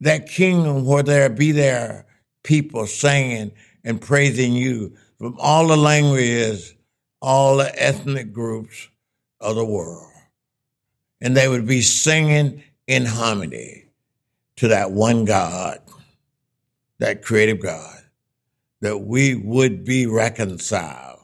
That 0.00 0.28
kingdom 0.28 0.84
where 0.84 1.02
there 1.02 1.30
be 1.30 1.52
there 1.52 2.06
people 2.42 2.86
singing 2.86 3.52
and 3.82 4.00
praising 4.00 4.52
you 4.52 4.96
from 5.18 5.36
all 5.38 5.66
the 5.66 5.76
languages, 5.76 6.74
all 7.20 7.56
the 7.56 7.82
ethnic 7.82 8.32
groups 8.32 8.88
of 9.40 9.56
the 9.56 9.64
world. 9.64 10.10
And 11.20 11.36
they 11.36 11.48
would 11.48 11.66
be 11.66 11.80
singing 11.80 12.62
in 12.86 13.06
harmony 13.06 13.86
to 14.56 14.68
that 14.68 14.92
one 14.92 15.24
God, 15.24 15.80
that 16.98 17.22
creative 17.22 17.60
God, 17.60 18.02
that 18.80 18.98
we 18.98 19.34
would 19.34 19.84
be 19.84 20.06
reconciled, 20.06 21.20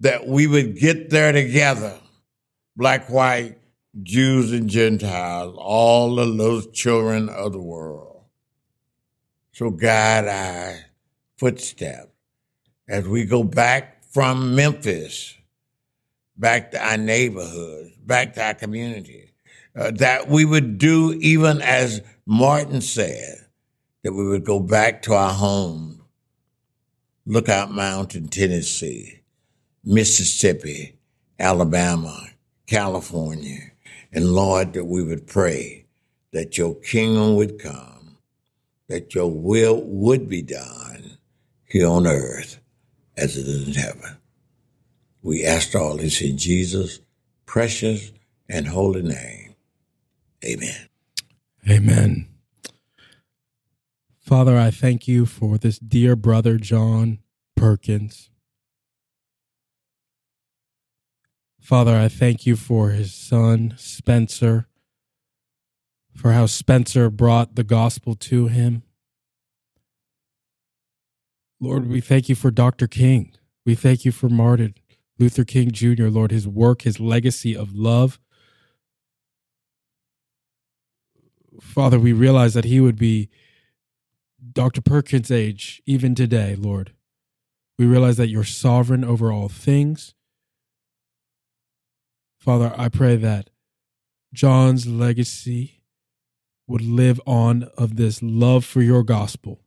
that 0.00 0.26
we 0.26 0.46
would 0.46 0.78
get 0.78 1.10
there 1.10 1.32
together, 1.32 1.98
black, 2.76 3.08
white, 3.08 3.59
Jews 4.02 4.52
and 4.52 4.68
Gentiles, 4.68 5.56
all 5.58 6.18
of 6.18 6.36
those 6.36 6.66
children 6.68 7.28
of 7.28 7.52
the 7.52 7.60
world. 7.60 8.24
So 9.52 9.70
guide 9.70 10.26
our 10.26 10.76
footsteps 11.38 12.08
as 12.88 13.06
we 13.06 13.24
go 13.24 13.44
back 13.44 14.04
from 14.04 14.54
Memphis, 14.54 15.36
back 16.36 16.72
to 16.72 16.84
our 16.84 16.96
neighborhoods, 16.96 17.94
back 17.98 18.34
to 18.34 18.42
our 18.44 18.54
community, 18.54 19.32
uh, 19.76 19.92
that 19.92 20.28
we 20.28 20.44
would 20.44 20.78
do 20.78 21.12
even 21.20 21.62
as 21.62 22.02
Martin 22.26 22.80
said, 22.80 23.36
that 24.02 24.12
we 24.12 24.26
would 24.26 24.44
go 24.44 24.60
back 24.60 25.02
to 25.02 25.14
our 25.14 25.32
home, 25.32 26.02
Lookout 27.26 27.70
Mountain, 27.70 28.28
Tennessee, 28.28 29.22
Mississippi, 29.84 30.98
Alabama, 31.38 32.28
California, 32.66 33.69
and 34.12 34.32
Lord, 34.32 34.72
that 34.72 34.84
we 34.84 35.02
would 35.02 35.26
pray 35.26 35.86
that 36.32 36.58
your 36.58 36.74
kingdom 36.74 37.36
would 37.36 37.58
come, 37.58 38.18
that 38.88 39.14
your 39.14 39.30
will 39.30 39.80
would 39.82 40.28
be 40.28 40.42
done 40.42 41.18
here 41.64 41.86
on 41.86 42.06
earth 42.06 42.60
as 43.16 43.36
it 43.36 43.46
is 43.46 43.68
in 43.68 43.74
heaven. 43.74 44.16
We 45.22 45.44
ask 45.44 45.74
all 45.74 45.96
this 45.96 46.20
in 46.20 46.38
Jesus' 46.38 47.00
precious 47.46 48.12
and 48.48 48.68
holy 48.68 49.02
name. 49.02 49.54
Amen. 50.44 50.88
Amen. 51.68 52.26
Father, 54.18 54.56
I 54.56 54.70
thank 54.70 55.06
you 55.06 55.26
for 55.26 55.58
this 55.58 55.78
dear 55.78 56.16
brother, 56.16 56.56
John 56.56 57.18
Perkins. 57.56 58.29
Father, 61.60 61.94
I 61.96 62.08
thank 62.08 62.46
you 62.46 62.56
for 62.56 62.90
his 62.90 63.14
son, 63.14 63.74
Spencer, 63.76 64.66
for 66.16 66.32
how 66.32 66.46
Spencer 66.46 67.10
brought 67.10 67.54
the 67.54 67.62
gospel 67.62 68.14
to 68.16 68.48
him. 68.48 68.82
Lord, 71.60 71.86
we 71.86 72.00
thank 72.00 72.28
you 72.28 72.34
for 72.34 72.50
Dr. 72.50 72.86
King. 72.86 73.32
We 73.66 73.74
thank 73.74 74.04
you 74.04 74.10
for 74.12 74.28
Martin 74.28 74.74
Luther 75.18 75.44
King 75.44 75.70
Jr., 75.70 76.06
Lord, 76.06 76.32
his 76.32 76.48
work, 76.48 76.82
his 76.82 76.98
legacy 76.98 77.54
of 77.54 77.74
love. 77.74 78.18
Father, 81.60 81.98
we 81.98 82.14
realize 82.14 82.54
that 82.54 82.64
he 82.64 82.80
would 82.80 82.96
be 82.96 83.28
Dr. 84.52 84.80
Perkins' 84.80 85.30
age 85.30 85.82
even 85.84 86.14
today, 86.14 86.56
Lord. 86.56 86.94
We 87.78 87.84
realize 87.84 88.16
that 88.16 88.28
you're 88.28 88.44
sovereign 88.44 89.04
over 89.04 89.30
all 89.30 89.50
things. 89.50 90.14
Father, 92.40 92.72
I 92.76 92.88
pray 92.88 93.16
that 93.16 93.50
John's 94.32 94.86
legacy 94.86 95.82
would 96.66 96.80
live 96.80 97.20
on 97.26 97.64
of 97.76 97.96
this 97.96 98.22
love 98.22 98.64
for 98.64 98.80
your 98.80 99.02
gospel 99.02 99.60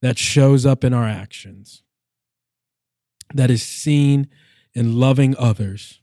that 0.00 0.18
shows 0.18 0.66
up 0.66 0.82
in 0.82 0.92
our 0.92 1.06
actions, 1.06 1.84
that 3.32 3.50
is 3.50 3.62
seen 3.62 4.28
in 4.74 4.98
loving 4.98 5.36
others, 5.38 6.00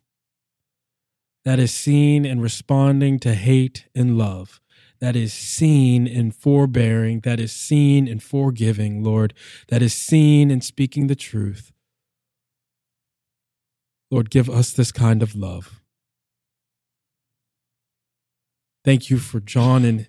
that 1.43 1.59
is 1.59 1.73
seen 1.73 2.25
in 2.25 2.39
responding 2.39 3.19
to 3.19 3.33
hate 3.33 3.87
and 3.93 4.17
love, 4.17 4.61
that 5.01 5.15
is 5.17 5.33
seen 5.33 6.07
in 6.07 6.31
forbearing, 6.31 7.19
that 7.21 7.39
is 7.41 7.51
seen 7.51 8.07
in 8.07 8.19
forgiving, 8.19 9.03
Lord, 9.03 9.33
that 9.67 9.81
is 9.81 9.93
seen 9.93 10.49
in 10.49 10.61
speaking 10.61 11.07
the 11.07 11.15
truth. 11.15 11.73
Lord, 14.12 14.30
give 14.30 14.50
us 14.50 14.72
this 14.72 14.91
kind 14.91 15.22
of 15.22 15.36
love. 15.36 15.82
Thank 18.84 19.10
you 19.10 19.17
for 19.17 19.39
John 19.39 19.86
and 19.86 20.08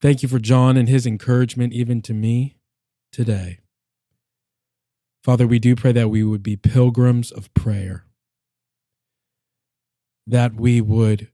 thank 0.00 0.22
you 0.22 0.28
for 0.28 0.38
John 0.38 0.76
and 0.76 0.88
his 0.88 1.06
encouragement 1.06 1.72
even 1.72 2.00
to 2.02 2.14
me 2.14 2.56
today. 3.12 3.58
Father, 5.22 5.46
we 5.46 5.58
do 5.58 5.76
pray 5.76 5.92
that 5.92 6.08
we 6.08 6.22
would 6.22 6.42
be 6.42 6.56
pilgrims 6.56 7.30
of 7.30 7.52
prayer, 7.52 8.06
that 10.26 10.54
we 10.54 10.80
would 10.80 11.28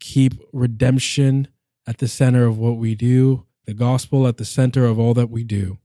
keep 0.00 0.34
redemption 0.52 1.48
at 1.86 1.98
the 1.98 2.08
center 2.08 2.46
of 2.46 2.58
what 2.58 2.76
we 2.76 2.94
do, 2.94 3.46
the 3.66 3.74
gospel 3.74 4.26
at 4.26 4.38
the 4.38 4.44
center 4.44 4.86
of 4.86 4.98
all 4.98 5.14
that 5.14 5.30
we 5.30 5.44
do. 5.44 5.78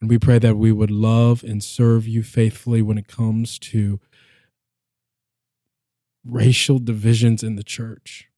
And 0.00 0.08
we 0.08 0.18
pray 0.18 0.38
that 0.38 0.56
we 0.56 0.72
would 0.72 0.90
love 0.90 1.44
and 1.44 1.62
serve 1.62 2.06
you 2.06 2.22
faithfully 2.22 2.82
when 2.82 2.98
it 2.98 3.08
comes 3.08 3.58
to 3.58 4.00
racial 6.24 6.78
divisions 6.78 7.42
in 7.42 7.56
the 7.56 7.62
church. 7.62 8.28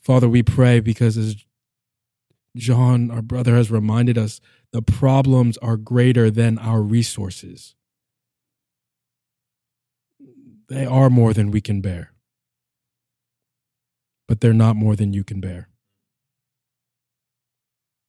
Father, 0.00 0.28
we 0.28 0.42
pray 0.42 0.80
because 0.80 1.16
as 1.16 1.44
John, 2.56 3.10
our 3.10 3.22
brother, 3.22 3.56
has 3.56 3.70
reminded 3.70 4.18
us, 4.18 4.40
the 4.70 4.82
problems 4.82 5.56
are 5.58 5.76
greater 5.76 6.30
than 6.30 6.58
our 6.58 6.82
resources. 6.82 7.74
They 10.68 10.86
are 10.86 11.10
more 11.10 11.32
than 11.32 11.50
we 11.50 11.60
can 11.60 11.80
bear, 11.80 12.12
but 14.26 14.40
they're 14.40 14.52
not 14.52 14.76
more 14.76 14.96
than 14.96 15.12
you 15.12 15.24
can 15.24 15.40
bear. 15.40 15.68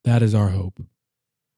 That 0.04 0.22
is 0.22 0.36
our 0.36 0.50
hope. 0.50 0.82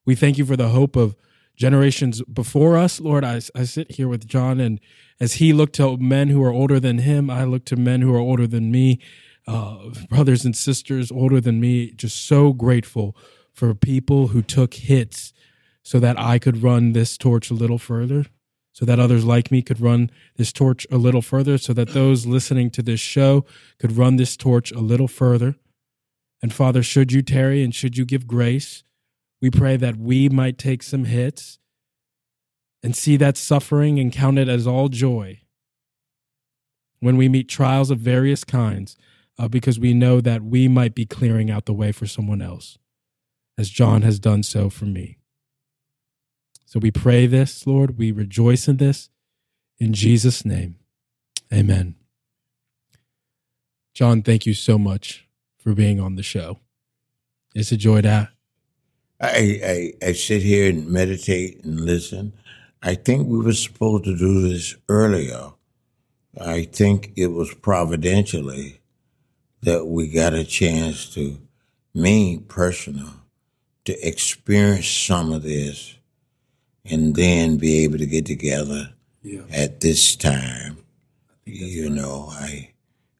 We 0.05 0.15
thank 0.15 0.37
you 0.37 0.45
for 0.45 0.55
the 0.55 0.69
hope 0.69 0.95
of 0.95 1.15
generations 1.55 2.21
before 2.23 2.77
us. 2.77 2.99
Lord, 2.99 3.25
I, 3.25 3.41
I 3.55 3.63
sit 3.63 3.91
here 3.91 4.07
with 4.07 4.27
John, 4.27 4.59
and 4.59 4.79
as 5.19 5.33
he 5.33 5.51
looked 5.51 5.75
to 5.75 5.97
men 5.97 6.29
who 6.29 6.41
are 6.43 6.53
older 6.53 6.79
than 6.79 6.99
him, 6.99 7.29
I 7.29 7.43
look 7.43 7.65
to 7.65 7.75
men 7.75 8.01
who 8.01 8.13
are 8.15 8.19
older 8.19 8.47
than 8.47 8.71
me 8.71 8.99
uh, 9.47 9.89
brothers 10.09 10.45
and 10.45 10.55
sisters 10.55 11.11
older 11.11 11.39
than 11.39 11.59
me, 11.59 11.91
just 11.91 12.25
so 12.25 12.53
grateful 12.53 13.15
for 13.53 13.73
people 13.73 14.27
who 14.27 14.41
took 14.41 14.73
hits 14.75 15.33
so 15.81 15.99
that 15.99 16.19
I 16.19 16.37
could 16.37 16.61
run 16.61 16.91
this 16.91 17.17
torch 17.17 17.49
a 17.49 17.55
little 17.55 17.77
further, 17.77 18.25
so 18.77 18.85
that 18.85 18.99
others 18.99 19.25
like 19.25 19.49
me 19.49 19.63
could 19.63 19.81
run 19.81 20.11
this 20.35 20.53
torch 20.53 20.85
a 20.91 20.97
little 20.97 21.23
further, 21.23 21.57
so 21.57 21.73
that 21.73 21.95
those 21.95 22.27
listening 22.27 22.69
to 22.69 22.83
this 22.83 22.99
show 22.99 23.43
could 23.79 23.97
run 23.97 24.17
this 24.17 24.37
torch 24.37 24.71
a 24.71 24.79
little 24.79 25.07
further. 25.07 25.55
And 26.43 26.53
Father, 26.53 26.83
should 26.83 27.11
you 27.11 27.23
tarry 27.23 27.63
and 27.63 27.73
should 27.73 27.97
you 27.97 28.05
give 28.05 28.27
grace, 28.27 28.83
we 29.41 29.49
pray 29.49 29.77
that 29.77 29.95
we 29.95 30.29
might 30.29 30.59
take 30.59 30.83
some 30.83 31.05
hits 31.05 31.57
and 32.83 32.95
see 32.95 33.17
that 33.17 33.35
suffering 33.35 33.99
and 33.99 34.13
count 34.13 34.37
it 34.37 34.47
as 34.47 34.67
all 34.67 34.89
joy 34.89 35.41
when 36.99 37.17
we 37.17 37.27
meet 37.27 37.49
trials 37.49 37.89
of 37.89 37.97
various 37.97 38.43
kinds 38.43 38.95
uh, 39.39 39.47
because 39.47 39.79
we 39.79 39.95
know 39.95 40.21
that 40.21 40.43
we 40.43 40.67
might 40.67 40.93
be 40.93 41.07
clearing 41.07 41.49
out 41.49 41.65
the 41.65 41.73
way 41.73 41.91
for 41.91 42.05
someone 42.05 42.43
else, 42.43 42.77
as 43.57 43.71
John 43.71 44.03
has 44.03 44.19
done 44.19 44.43
so 44.43 44.69
for 44.69 44.85
me. 44.85 45.17
So 46.67 46.79
we 46.79 46.91
pray 46.91 47.27
this, 47.27 47.65
Lord. 47.65 47.97
We 47.97 48.11
rejoice 48.11 48.67
in 48.67 48.75
this. 48.75 49.09
In 49.79 49.93
Jesus' 49.93 50.43
name, 50.43 50.75
amen. 51.51 51.95
John, 53.93 54.21
thank 54.21 54.45
you 54.45 54.53
so 54.53 54.77
much 54.77 55.29
for 55.57 55.73
being 55.73 56.01
on 56.01 56.15
the 56.15 56.23
show. 56.23 56.59
It's 57.55 57.71
a 57.71 57.77
joy 57.77 58.01
to. 58.01 58.29
I, 59.21 59.93
I, 60.03 60.07
I 60.07 60.11
sit 60.11 60.41
here 60.41 60.69
and 60.69 60.89
meditate 60.89 61.63
and 61.63 61.79
listen. 61.79 62.33
I 62.83 62.95
think 62.95 63.27
we 63.27 63.39
were 63.39 63.53
supposed 63.53 64.03
to 64.03 64.17
do 64.17 64.49
this 64.49 64.75
earlier. 64.89 65.53
I 66.39 66.63
think 66.65 67.13
it 67.15 67.27
was 67.27 67.53
providentially 67.53 68.81
that 69.61 69.85
we 69.85 70.09
got 70.09 70.33
a 70.33 70.43
chance 70.43 71.13
to, 71.13 71.39
me 71.93 72.39
personal, 72.39 73.13
to 73.85 73.97
experience 74.05 74.89
some 74.89 75.31
of 75.31 75.43
this 75.43 75.96
and 76.89 77.15
then 77.15 77.57
be 77.57 77.83
able 77.83 77.97
to 77.97 78.05
get 78.05 78.25
together 78.25 78.93
Yeah. 79.23 79.41
at 79.51 79.81
this 79.81 80.15
time. 80.15 80.77
You 81.45 81.89
know, 81.89 82.27
I 82.31 82.71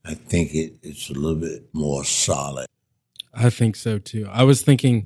I 0.06 0.14
think 0.14 0.54
it, 0.56 0.74
it's 0.84 1.10
a 1.10 1.14
little 1.14 1.36
bit 1.40 1.68
more 1.74 2.04
solid. 2.06 2.66
I 3.34 3.50
think 3.50 3.76
so 3.76 4.00
too. 4.00 4.28
I 4.32 4.44
was 4.44 4.62
thinking, 4.62 5.06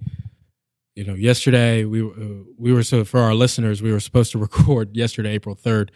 you 0.95 1.04
know, 1.04 1.13
yesterday 1.15 1.86
we 1.86 2.02
uh, 2.02 2.43
we 2.58 2.71
were 2.74 2.84
so 2.84 3.04
for 3.04 3.19
our 3.19 3.34
listeners 3.34 3.82
we 3.82 3.91
were 3.91 4.00
supposed 4.00 4.32
to 4.34 4.38
record 4.47 4.95
yesterday, 4.95 5.32
April 5.34 5.56
third, 5.56 5.91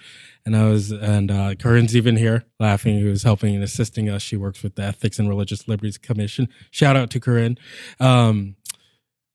and 0.45 0.55
I 0.55 0.69
was 0.69 0.91
and 0.91 1.31
uh, 1.31 1.55
Corinne's 1.55 1.95
even 1.95 2.17
here 2.17 2.43
laughing, 2.59 2.99
who 2.99 3.09
is 3.09 3.23
helping 3.23 3.55
and 3.55 3.63
assisting 3.63 4.09
us. 4.09 4.21
She 4.21 4.37
works 4.37 4.63
with 4.63 4.75
the 4.75 4.83
Ethics 4.83 5.17
and 5.19 5.29
Religious 5.29 5.67
Liberties 5.67 5.97
Commission. 5.97 6.47
Shout 6.71 6.95
out 6.95 7.09
to 7.11 7.19
Corinne. 7.19 7.57
Um, 7.99 8.55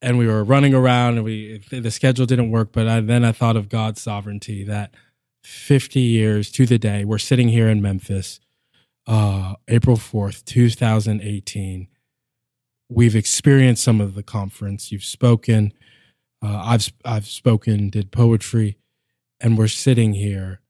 and 0.02 0.18
we 0.18 0.26
were 0.26 0.44
running 0.44 0.74
around, 0.74 1.16
and 1.16 1.24
we 1.24 1.62
the 1.70 1.90
schedule 1.90 2.26
didn't 2.26 2.50
work. 2.50 2.72
But 2.72 2.88
I, 2.88 3.00
then 3.00 3.24
I 3.24 3.32
thought 3.32 3.56
of 3.56 3.68
God's 3.68 4.00
sovereignty 4.00 4.64
that 4.64 4.94
fifty 5.42 6.00
years 6.00 6.50
to 6.52 6.66
the 6.66 6.78
day 6.78 7.04
we're 7.04 7.18
sitting 7.18 7.48
here 7.48 7.68
in 7.68 7.80
Memphis, 7.80 8.40
uh, 9.06 9.54
April 9.68 9.96
fourth, 9.96 10.44
two 10.44 10.70
thousand 10.70 11.20
eighteen 11.22 11.88
we've 12.92 13.14
experienced 13.14 13.84
some 13.84 14.00
of 14.00 14.14
the 14.14 14.22
conference. 14.22 14.90
You've 14.90 15.04
spoken. 15.04 15.72
Uh, 16.42 16.62
I've 16.64 16.92
I've 17.04 17.26
spoken, 17.26 17.90
did 17.90 18.10
poetry, 18.10 18.78
and 19.40 19.56
we're 19.56 19.68
sitting 19.68 20.14
here 20.14 20.60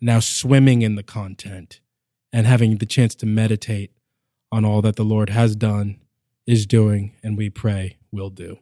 now, 0.00 0.20
swimming 0.20 0.82
in 0.82 0.94
the 0.94 1.02
content 1.02 1.80
and 2.32 2.46
having 2.46 2.78
the 2.78 2.86
chance 2.86 3.14
to 3.16 3.26
meditate 3.26 3.92
on 4.50 4.64
all 4.64 4.80
that 4.82 4.96
the 4.96 5.04
Lord 5.04 5.28
has 5.30 5.54
done, 5.54 6.00
is 6.46 6.64
doing, 6.64 7.12
and 7.22 7.36
we 7.36 7.50
pray 7.50 7.98
will 8.12 8.30
do. 8.30 8.58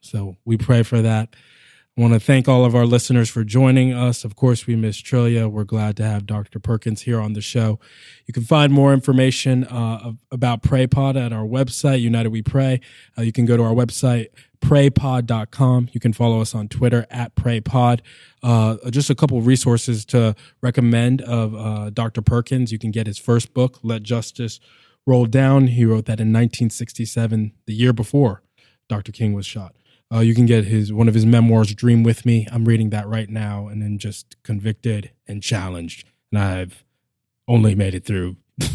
So 0.00 0.36
we 0.44 0.56
pray 0.56 0.82
for 0.82 1.02
that. 1.02 1.34
I 1.98 2.02
want 2.02 2.12
to 2.12 2.20
thank 2.20 2.46
all 2.46 2.66
of 2.66 2.74
our 2.74 2.84
listeners 2.84 3.30
for 3.30 3.42
joining 3.42 3.94
us. 3.94 4.22
Of 4.22 4.36
course, 4.36 4.66
we 4.66 4.76
miss 4.76 5.00
Trillia. 5.00 5.50
We're 5.50 5.64
glad 5.64 5.96
to 5.96 6.04
have 6.04 6.26
Dr. 6.26 6.58
Perkins 6.58 7.00
here 7.00 7.18
on 7.18 7.32
the 7.32 7.40
show. 7.40 7.80
You 8.26 8.34
can 8.34 8.42
find 8.42 8.70
more 8.70 8.92
information 8.92 9.64
uh, 9.64 10.12
about 10.30 10.62
PrayPod 10.62 11.16
at 11.16 11.32
our 11.32 11.46
website, 11.46 12.02
United 12.02 12.28
We 12.28 12.42
Pray. 12.42 12.82
Uh, 13.16 13.22
you 13.22 13.32
can 13.32 13.46
go 13.46 13.56
to 13.56 13.62
our 13.62 13.72
website, 13.72 14.26
praypod.com. 14.60 15.88
You 15.92 15.98
can 15.98 16.12
follow 16.12 16.42
us 16.42 16.54
on 16.54 16.68
Twitter 16.68 17.06
at 17.10 17.34
PrayPod. 17.34 18.00
Uh, 18.42 18.76
just 18.90 19.08
a 19.08 19.14
couple 19.14 19.40
resources 19.40 20.04
to 20.04 20.36
recommend 20.60 21.22
of 21.22 21.54
uh, 21.54 21.88
Dr. 21.88 22.20
Perkins. 22.20 22.72
You 22.72 22.78
can 22.78 22.90
get 22.90 23.06
his 23.06 23.16
first 23.16 23.54
book, 23.54 23.78
Let 23.82 24.02
Justice 24.02 24.60
Roll 25.06 25.24
Down. 25.24 25.68
He 25.68 25.86
wrote 25.86 26.04
that 26.04 26.20
in 26.20 26.28
1967, 26.28 27.52
the 27.64 27.72
year 27.72 27.94
before 27.94 28.42
Dr. 28.88 29.12
King 29.12 29.32
was 29.32 29.46
shot. 29.46 29.74
Uh, 30.12 30.20
you 30.20 30.34
can 30.34 30.46
get 30.46 30.64
his 30.64 30.92
one 30.92 31.08
of 31.08 31.14
his 31.14 31.26
memoirs, 31.26 31.74
Dream 31.74 32.02
with 32.02 32.24
Me. 32.24 32.46
I'm 32.52 32.64
reading 32.64 32.90
that 32.90 33.08
right 33.08 33.28
now, 33.28 33.66
and 33.66 33.82
then 33.82 33.98
just 33.98 34.40
convicted 34.42 35.10
and 35.26 35.42
challenged. 35.42 36.06
And 36.30 36.40
I've 36.40 36.84
only 37.48 37.74
made 37.74 37.94
it 37.94 38.04
through 38.04 38.36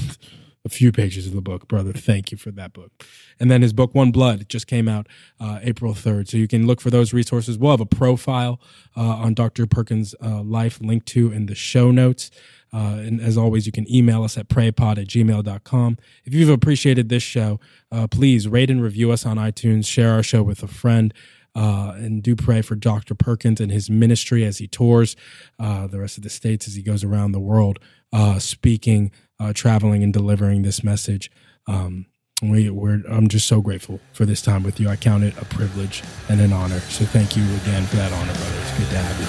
a 0.64 0.70
few 0.70 0.92
pages 0.92 1.28
of 1.28 1.34
the 1.34 1.42
book, 1.42 1.68
brother. 1.68 1.92
Thank 1.92 2.32
you 2.32 2.38
for 2.38 2.52
that 2.52 2.74
book. 2.74 2.92
And 3.40 3.50
then 3.50 3.62
his 3.62 3.74
book, 3.74 3.96
One 3.96 4.12
Blood, 4.12 4.48
just 4.48 4.68
came 4.68 4.88
out 4.88 5.08
uh, 5.40 5.60
April 5.64 5.94
3rd. 5.94 6.30
So 6.30 6.38
you 6.38 6.48
can 6.48 6.68
look 6.68 6.82
for 6.82 6.90
those 6.90 7.14
resources. 7.14 7.58
We'll 7.58 7.72
have 7.72 7.82
a 7.82 7.86
profile 7.86 8.60
uh, 8.96 9.02
on 9.02 9.34
Dr. 9.34 9.66
Perkins' 9.66 10.14
uh, 10.24 10.42
life 10.44 10.80
linked 10.80 11.08
to 11.08 11.32
in 11.32 11.48
the 11.48 11.56
show 11.56 11.90
notes. 11.92 12.30
Uh, 12.74 13.00
and 13.00 13.20
as 13.20 13.38
always, 13.38 13.66
you 13.66 13.72
can 13.72 13.92
email 13.94 14.24
us 14.24 14.38
at 14.38 14.48
praypod 14.48 14.98
at 14.98 15.08
gmail.com. 15.08 15.98
If 16.24 16.34
you've 16.34 16.50
appreciated 16.50 17.10
this 17.10 17.24
show, 17.24 17.60
uh, 17.92 18.08
please 18.08 18.48
rate 18.48 18.70
and 18.70 18.82
review 18.82 19.12
us 19.12 19.26
on 19.26 19.38
iTunes, 19.38 19.86
share 19.86 20.12
our 20.12 20.24
show 20.24 20.42
with 20.44 20.64
a 20.64 20.68
friend. 20.68 21.14
Uh, 21.54 21.94
and 21.98 22.24
do 22.24 22.36
pray 22.36 22.62
for 22.62 22.76
Dr. 22.76 23.14
Perkins 23.14 23.60
and 23.60 23.72
his 23.72 23.90
ministry 23.90 24.46
as 24.46 24.60
he 24.60 24.68
tours 24.68 25.16
uh, 25.60 25.88
the 25.88 26.00
rest 26.00 26.18
of 26.18 26.24
the 26.24 26.30
states 26.30 26.68
as 26.68 26.76
he 26.76 26.82
goes 26.82 27.04
around 27.04 27.34
the 27.34 27.40
world, 27.40 27.78
uh, 28.14 28.40
speaking, 28.40 29.12
uh, 29.40 29.52
traveling, 29.54 30.02
and 30.04 30.14
delivering 30.14 30.62
this 30.62 30.84
message. 30.84 31.30
Um, 31.68 32.06
we, 32.42 32.70
we're, 32.70 33.04
I'm 33.08 33.28
just 33.28 33.48
so 33.48 33.62
grateful 33.62 34.00
for 34.14 34.26
this 34.26 34.42
time 34.42 34.64
with 34.64 34.80
you. 34.80 34.90
I 34.90 34.96
count 34.96 35.24
it 35.24 35.38
a 35.38 35.46
privilege 35.46 36.04
and 36.30 36.42
an 36.42 36.54
honor. 36.54 36.80
So 36.80 37.06
thank 37.06 37.36
you 37.38 37.44
again 37.44 37.86
for 37.86 37.98
that 37.98 38.12
honor, 38.14 38.34
brother. 38.34 38.60
It's 38.62 38.78
good 38.80 38.90
to 38.90 38.98
have 38.98 39.20
you. 39.20 39.26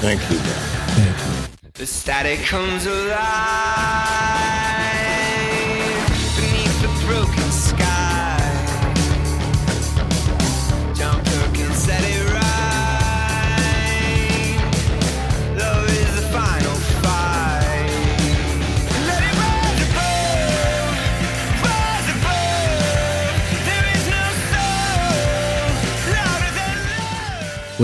Thank 0.00 0.20
you, 0.30 0.36
Doc. 0.36 0.46
Thank 0.94 1.18
you. 1.18 1.70
The 1.74 1.86
static 1.86 2.38
comes 2.40 2.86
alive 2.86 4.73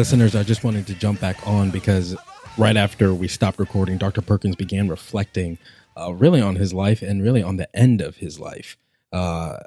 Listeners, 0.00 0.34
I 0.34 0.44
just 0.44 0.64
wanted 0.64 0.86
to 0.86 0.94
jump 0.94 1.20
back 1.20 1.46
on 1.46 1.68
because 1.68 2.16
right 2.56 2.78
after 2.78 3.12
we 3.12 3.28
stopped 3.28 3.58
recording, 3.58 3.98
Dr. 3.98 4.22
Perkins 4.22 4.56
began 4.56 4.88
reflecting 4.88 5.58
uh, 5.94 6.14
really 6.14 6.40
on 6.40 6.56
his 6.56 6.72
life 6.72 7.02
and 7.02 7.22
really 7.22 7.42
on 7.42 7.58
the 7.58 7.68
end 7.76 8.00
of 8.00 8.16
his 8.16 8.40
life. 8.40 8.78
Uh, 9.12 9.58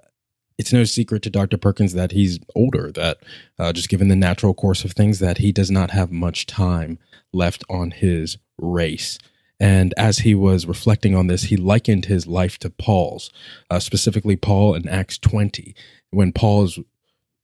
it's 0.58 0.74
no 0.74 0.86
secret 0.86 1.22
to 1.22 1.30
Dr. 1.30 1.58
Perkins 1.58 1.94
that 1.94 2.14
he's 2.14 2.40
older, 2.56 2.92
that 2.94 3.20
uh, 3.60 3.72
just 3.74 3.90
given 3.90 4.08
the 4.08 4.16
natural 4.16 4.56
course 4.56 4.84
of 4.84 4.94
things, 4.94 5.20
that 5.20 5.38
he 5.38 5.52
does 5.52 5.70
not 5.70 5.92
have 5.92 6.12
much 6.12 6.48
time 6.48 6.98
left 7.32 7.64
on 7.70 7.92
his 7.92 8.40
race. 8.58 9.20
And 9.60 9.94
as 9.98 10.18
he 10.18 10.34
was 10.34 10.66
reflecting 10.66 11.16
on 11.16 11.28
this, 11.28 11.44
he 11.44 11.58
likened 11.58 12.06
his 12.06 12.26
life 12.26 12.58
to 12.58 12.72
Paul's, 12.72 13.30
uh, 13.70 13.80
specifically 13.80 14.36
Paul 14.36 14.74
in 14.74 14.90
Acts 14.90 15.20
20, 15.20 15.76
when 16.10 16.32
Paul 16.32 16.64
is 16.64 16.80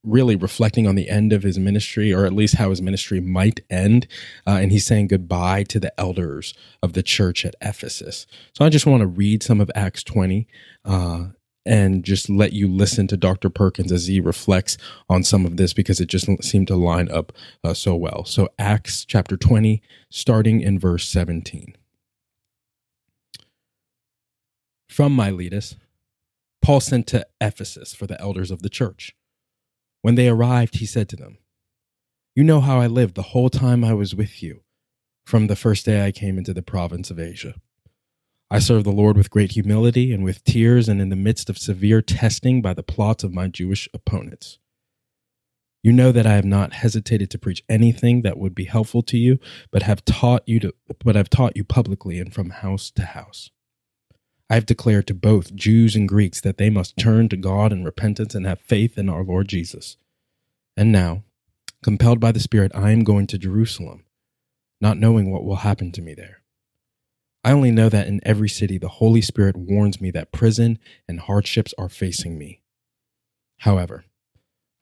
really 0.04 0.36
reflecting 0.36 0.88
on 0.88 0.96
the 0.96 1.10
end 1.10 1.34
of 1.34 1.44
his 1.44 1.60
ministry, 1.60 2.14
or 2.14 2.26
at 2.26 2.34
least 2.34 2.56
how 2.56 2.70
his 2.70 2.82
ministry 2.82 3.20
might 3.20 3.60
end. 3.70 4.08
Uh, 4.48 4.60
and 4.62 4.72
he's 4.72 4.86
saying 4.86 5.08
goodbye 5.08 5.64
to 5.64 5.80
the 5.80 5.98
elders 6.00 6.54
of 6.82 6.94
the 6.94 7.04
church 7.04 7.46
at 7.46 7.56
Ephesus. 7.62 8.26
So 8.54 8.66
I 8.66 8.70
just 8.70 8.86
want 8.86 9.02
to 9.02 9.08
read 9.08 9.44
some 9.44 9.60
of 9.60 9.70
Acts 9.76 10.04
20 10.04 10.48
uh, 10.86 11.26
and 11.66 12.04
just 12.04 12.30
let 12.30 12.54
you 12.54 12.68
listen 12.68 13.08
to 13.08 13.18
Dr. 13.18 13.50
Perkins 13.50 13.92
as 13.92 14.08
he 14.08 14.20
reflects 14.20 14.78
on 15.10 15.24
some 15.24 15.46
of 15.46 15.58
this 15.58 15.74
because 15.74 16.00
it 16.00 16.08
just 16.08 16.28
seemed 16.44 16.68
to 16.68 16.76
line 16.76 17.12
up 17.12 17.34
uh, 17.64 17.74
so 17.74 17.96
well. 17.96 18.24
So, 18.26 18.50
Acts 18.58 19.06
chapter 19.06 19.36
20, 19.36 19.82
starting 20.10 20.62
in 20.62 20.80
verse 20.80 21.08
17. 21.08 21.76
From 24.88 25.16
Miletus, 25.16 25.76
Paul 26.62 26.80
sent 26.80 27.08
to 27.08 27.26
Ephesus 27.40 27.94
for 27.94 28.08
the 28.08 28.20
elders 28.20 28.50
of 28.52 28.62
the 28.62 28.70
church. 28.70 29.16
When 30.02 30.16
they 30.16 30.30
arrived, 30.30 30.78
he 30.78 30.86
said 30.86 31.10
to 31.10 31.16
them, 31.16 31.38
You 32.36 32.44
know 32.44 32.62
how 32.62 32.80
I 32.80 32.88
lived 32.88 33.16
the 33.16 33.22
whole 33.22 33.50
time 33.50 33.84
I 33.84 33.94
was 33.94 34.16
with 34.16 34.42
you, 34.42 34.62
from 35.26 35.48
the 35.48 35.56
first 35.56 35.86
day 35.86 36.06
I 36.06 36.12
came 36.12 36.38
into 36.38 36.54
the 36.54 36.62
province 36.62 37.12
of 37.12 37.20
Asia. 37.20 37.56
I 38.52 38.60
served 38.60 38.86
the 38.86 38.92
Lord 38.92 39.16
with 39.16 39.30
great 39.30 39.52
humility 39.52 40.12
and 40.12 40.24
with 40.24 40.44
tears 40.44 40.90
and 40.90 41.00
in 41.00 41.10
the 41.10 41.16
midst 41.16 41.50
of 41.50 41.58
severe 41.58 42.02
testing 42.02 42.62
by 42.62 42.74
the 42.74 42.82
plots 42.82 43.24
of 43.24 43.34
my 43.34 43.48
Jewish 43.48 43.88
opponents. 43.94 44.58
You 45.84 45.94
know 45.94 46.12
that 46.12 46.26
I 46.26 46.34
have 46.34 46.46
not 46.46 46.74
hesitated 46.74 47.30
to 47.32 47.38
preach 47.38 47.64
anything 47.70 48.24
that 48.24 48.38
would 48.38 48.56
be 48.56 48.66
helpful 48.66 49.02
to 49.04 49.18
you, 49.18 49.40
but 49.72 49.84
have 49.84 50.04
taught 50.04 50.44
you 50.46 50.60
to 50.62 50.74
but 51.04 51.16
have 51.16 51.30
taught 51.30 51.56
you 51.56 51.64
publicly 51.64 52.20
and 52.20 52.34
from 52.34 52.50
house 52.50 52.92
to 52.92 53.04
house. 53.04 53.52
I 54.50 54.56
have 54.56 54.66
declared 54.66 55.06
to 55.08 55.14
both 55.14 55.54
Jews 55.54 55.96
and 55.96 56.10
Greeks 56.10 56.42
that 56.42 56.58
they 56.58 56.72
must 56.72 56.98
turn 56.98 57.30
to 57.30 57.38
God 57.38 57.72
in 57.72 57.84
repentance 57.84 58.34
and 58.34 58.48
have 58.48 58.60
faith 58.60 58.98
in 58.98 59.08
our 59.08 59.24
Lord 59.24 59.48
Jesus. 59.48 59.96
And 60.76 60.92
now, 60.92 61.24
compelled 61.84 62.20
by 62.20 62.32
the 62.32 62.40
Spirit, 62.40 62.72
I 62.74 62.90
am 62.90 63.04
going 63.04 63.28
to 63.28 63.38
Jerusalem, 63.38 64.06
not 64.82 64.98
knowing 64.98 65.32
what 65.32 65.44
will 65.44 65.58
happen 65.58 65.92
to 65.92 66.02
me 66.02 66.16
there. 66.16 66.42
I 67.44 67.52
only 67.52 67.70
know 67.70 67.90
that 67.90 68.08
in 68.08 68.22
every 68.24 68.50
city 68.50 68.80
the 68.80 68.88
Holy 68.88 69.22
Spirit 69.22 69.56
warns 69.56 70.02
me 70.02 70.10
that 70.12 70.32
prison 70.32 70.80
and 71.08 71.20
hardships 71.20 71.74
are 71.78 71.88
facing 71.88 72.38
me. 72.38 72.62
However, 73.60 74.06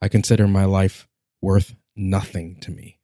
I 0.01 0.07
consider 0.07 0.47
my 0.47 0.65
life 0.65 1.07
worth 1.41 1.75
nothing 1.95 2.57
to 2.61 2.71
me. 2.71 2.99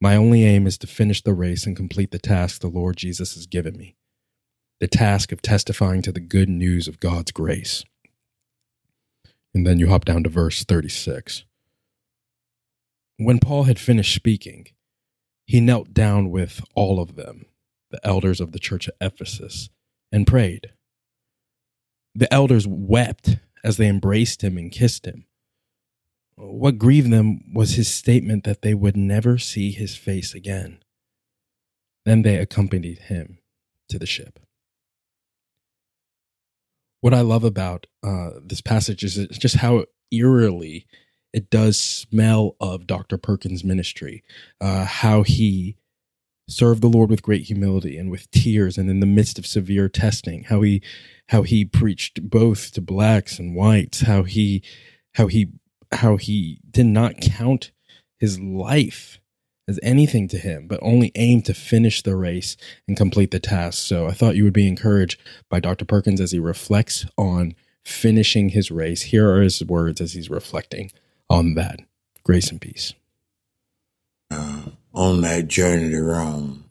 My 0.00 0.16
only 0.16 0.44
aim 0.44 0.66
is 0.66 0.76
to 0.78 0.86
finish 0.86 1.22
the 1.22 1.32
race 1.32 1.64
and 1.64 1.76
complete 1.76 2.10
the 2.10 2.18
task 2.18 2.60
the 2.60 2.68
Lord 2.68 2.96
Jesus 2.96 3.34
has 3.34 3.46
given 3.46 3.76
me 3.76 3.96
the 4.82 4.88
task 4.88 5.30
of 5.30 5.40
testifying 5.40 6.02
to 6.02 6.10
the 6.10 6.18
good 6.18 6.48
news 6.48 6.88
of 6.88 6.98
God's 6.98 7.30
grace. 7.30 7.84
And 9.54 9.64
then 9.64 9.78
you 9.78 9.86
hop 9.86 10.04
down 10.04 10.24
to 10.24 10.28
verse 10.28 10.64
36. 10.64 11.44
When 13.16 13.38
Paul 13.38 13.62
had 13.62 13.78
finished 13.78 14.12
speaking, 14.12 14.66
he 15.46 15.60
knelt 15.60 15.94
down 15.94 16.30
with 16.30 16.64
all 16.74 16.98
of 16.98 17.14
them, 17.14 17.46
the 17.92 18.04
elders 18.04 18.40
of 18.40 18.50
the 18.50 18.58
church 18.58 18.88
at 18.88 18.96
Ephesus, 19.00 19.70
and 20.10 20.26
prayed 20.26 20.72
The 22.16 22.32
elders 22.34 22.66
wept 22.66 23.36
as 23.62 23.76
they 23.76 23.86
embraced 23.86 24.42
him 24.42 24.58
and 24.58 24.72
kissed 24.72 25.06
him. 25.06 25.26
What 26.34 26.78
grieved 26.78 27.12
them 27.12 27.54
was 27.54 27.74
his 27.74 27.86
statement 27.86 28.42
that 28.42 28.62
they 28.62 28.74
would 28.74 28.96
never 28.96 29.38
see 29.38 29.70
his 29.70 29.94
face 29.94 30.34
again. 30.34 30.82
Then 32.04 32.22
they 32.22 32.38
accompanied 32.38 32.98
him 32.98 33.38
to 33.88 34.00
the 34.00 34.06
ship. 34.06 34.40
What 37.02 37.12
I 37.14 37.20
love 37.20 37.42
about 37.42 37.88
uh, 38.04 38.30
this 38.44 38.60
passage 38.60 39.02
is 39.02 39.16
just 39.36 39.56
how 39.56 39.86
eerily 40.12 40.86
it 41.32 41.50
does 41.50 41.76
smell 41.76 42.54
of 42.60 42.86
Dr. 42.86 43.18
Perkins' 43.18 43.64
ministry, 43.64 44.22
uh, 44.60 44.84
how 44.84 45.24
he 45.24 45.76
served 46.48 46.80
the 46.80 46.88
Lord 46.88 47.10
with 47.10 47.22
great 47.22 47.42
humility 47.42 47.98
and 47.98 48.08
with 48.08 48.30
tears, 48.30 48.78
and 48.78 48.88
in 48.88 49.00
the 49.00 49.06
midst 49.06 49.36
of 49.36 49.46
severe 49.48 49.88
testing, 49.88 50.44
how 50.44 50.62
he 50.62 50.80
how 51.30 51.42
he 51.42 51.64
preached 51.64 52.30
both 52.30 52.70
to 52.74 52.80
blacks 52.80 53.36
and 53.36 53.56
whites, 53.56 54.02
how 54.02 54.22
he 54.22 54.62
how 55.14 55.26
he 55.26 55.48
how 55.90 56.16
he 56.16 56.60
did 56.70 56.86
not 56.86 57.20
count 57.20 57.72
his 58.20 58.38
life 58.38 59.20
as 59.72 59.80
anything 59.82 60.28
to 60.28 60.38
him, 60.38 60.66
but 60.68 60.78
only 60.82 61.10
aim 61.16 61.42
to 61.42 61.54
finish 61.54 62.02
the 62.02 62.14
race 62.16 62.56
and 62.86 62.96
complete 62.96 63.30
the 63.30 63.40
task. 63.40 63.78
So 63.78 64.06
I 64.06 64.12
thought 64.12 64.36
you 64.36 64.44
would 64.44 64.52
be 64.52 64.68
encouraged 64.68 65.20
by 65.48 65.58
Dr. 65.60 65.84
Perkins 65.84 66.20
as 66.20 66.32
he 66.32 66.38
reflects 66.38 67.06
on 67.16 67.54
finishing 67.84 68.50
his 68.50 68.70
race. 68.70 69.02
Here 69.02 69.28
are 69.28 69.42
his 69.42 69.62
words 69.64 70.00
as 70.00 70.12
he's 70.12 70.30
reflecting 70.30 70.92
on 71.28 71.54
that. 71.54 71.80
Grace 72.22 72.50
and 72.50 72.60
peace. 72.60 72.92
uh, 74.30 74.62
on 74.94 75.20
that 75.22 75.48
journey 75.48 75.90
to 75.90 76.02
Rome, 76.02 76.64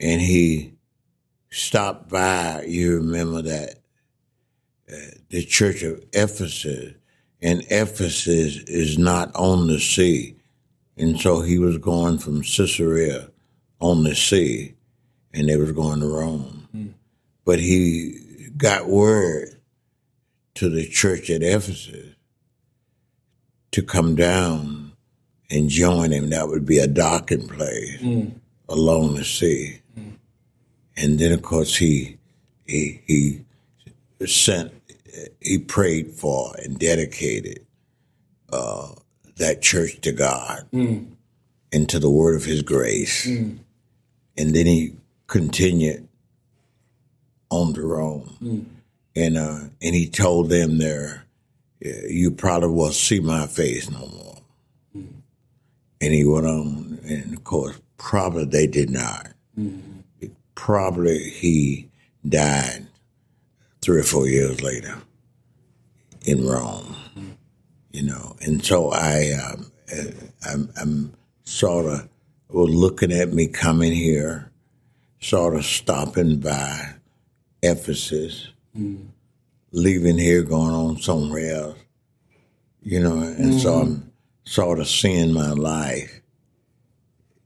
and 0.00 0.20
he 0.20 0.72
stopped 1.50 2.08
by. 2.08 2.64
You 2.66 2.96
remember 2.96 3.42
that 3.42 3.76
uh, 4.92 4.96
the 5.30 5.44
church 5.44 5.82
of 5.82 6.02
Ephesus, 6.12 6.94
and 7.40 7.62
Ephesus 7.70 8.56
is 8.66 8.98
not 8.98 9.34
on 9.34 9.68
the 9.68 9.78
sea, 9.80 10.36
and 11.00 11.18
so 11.18 11.40
he 11.40 11.58
was 11.58 11.78
going 11.78 12.18
from 12.18 12.42
Caesarea 12.42 13.30
on 13.80 14.04
the 14.04 14.14
sea, 14.14 14.74
and 15.32 15.48
they 15.48 15.56
was 15.56 15.72
going 15.72 16.00
to 16.00 16.06
Rome, 16.06 16.68
hmm. 16.72 16.88
but 17.44 17.58
he 17.58 18.50
got 18.56 18.86
word 18.86 19.56
to 20.54 20.68
the 20.68 20.86
church 20.86 21.30
at 21.30 21.42
Ephesus 21.42 22.14
to 23.72 23.82
come 23.82 24.14
down 24.14 24.92
and 25.50 25.70
join 25.70 26.10
him. 26.10 26.30
That 26.30 26.48
would 26.48 26.66
be 26.66 26.78
a 26.78 26.86
docking 26.86 27.48
place 27.48 28.00
hmm. 28.00 28.28
along 28.68 29.14
the 29.14 29.24
sea. 29.24 29.80
Hmm. 29.94 30.10
And 30.96 31.18
then, 31.18 31.32
of 31.32 31.40
course, 31.40 31.76
he 31.76 32.18
he 32.66 33.00
he 33.06 33.40
sent 34.26 34.72
he 35.40 35.58
prayed 35.58 36.10
for 36.10 36.54
and 36.62 36.78
dedicated 36.78 37.64
uh, 38.52 38.92
that 39.40 39.62
church 39.62 40.00
to 40.02 40.12
God 40.12 40.66
hmm. 40.70 41.04
and 41.72 41.88
to 41.88 41.98
the 41.98 42.10
word 42.10 42.36
of 42.36 42.44
His 42.44 42.62
grace. 42.62 43.24
Hmm. 43.24 43.56
And 44.36 44.54
then 44.54 44.66
he 44.66 44.94
continued 45.26 46.08
on 47.50 47.74
to 47.74 47.82
Rome, 47.82 48.36
hmm. 48.38 48.60
and 49.14 49.36
uh, 49.36 49.58
and 49.82 49.94
he 49.94 50.08
told 50.08 50.48
them 50.48 50.78
there, 50.78 51.24
"You 51.80 52.30
probably 52.30 52.70
won't 52.70 52.94
see 52.94 53.20
my 53.20 53.46
face 53.46 53.90
no 53.90 54.06
more." 54.06 54.36
And 56.02 56.14
he 56.14 56.24
went 56.24 56.46
on, 56.46 57.00
and 57.06 57.34
of 57.34 57.44
course, 57.44 57.78
probably 57.98 58.46
they 58.46 58.66
did 58.66 58.88
not. 58.88 59.32
Probably 60.54 61.18
he 61.18 61.90
died 62.26 62.86
three 63.82 64.00
or 64.00 64.04
four 64.04 64.26
years 64.26 64.62
later 64.62 64.96
in 66.24 66.46
Rome, 66.46 66.96
you 68.00 68.06
know. 68.06 68.36
And 68.40 68.64
so 68.64 68.90
I, 68.92 69.32
um, 69.32 69.70
I'm, 70.48 70.70
I'm 70.80 71.12
sort 71.44 71.86
of 71.86 72.08
was 72.48 72.70
looking 72.70 73.12
at 73.12 73.32
me 73.32 73.46
coming 73.46 73.92
here, 73.92 74.50
sort 75.20 75.54
of 75.54 75.64
stopping 75.64 76.38
by 76.40 76.94
Ephesus, 77.62 78.48
leaving 79.72 80.18
here, 80.18 80.42
going 80.42 80.72
on 80.72 80.96
somewhere 80.98 81.54
else, 81.54 81.78
you 82.82 83.00
know. 83.00 83.18
And 83.20 83.60
so 83.60 83.74
I'm 83.74 84.12
sort 84.44 84.80
of 84.80 84.88
seeing 84.88 85.32
my 85.32 85.50
life 85.50 86.20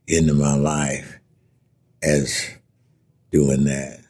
into 0.06 0.34
my 0.34 0.54
life 0.54 1.18
as 2.02 2.48
doing 3.32 3.64
that, 3.64 4.00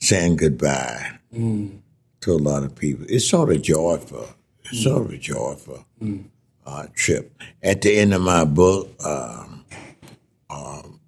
saying 0.00 0.36
goodbye 0.36 1.18
to 2.20 2.32
a 2.32 2.38
lot 2.38 2.64
of 2.64 2.74
people. 2.74 3.04
It's 3.08 3.28
sort 3.28 3.50
of 3.52 3.60
joyful. 3.62 4.28
A 5.14 5.18
joyful 5.18 5.84
uh, 6.66 6.86
trip. 6.94 7.32
At 7.62 7.82
the 7.82 7.98
end 7.98 8.14
of 8.14 8.22
my 8.22 8.44
book, 8.44 8.90
um, 9.04 9.64
um, 10.50 11.00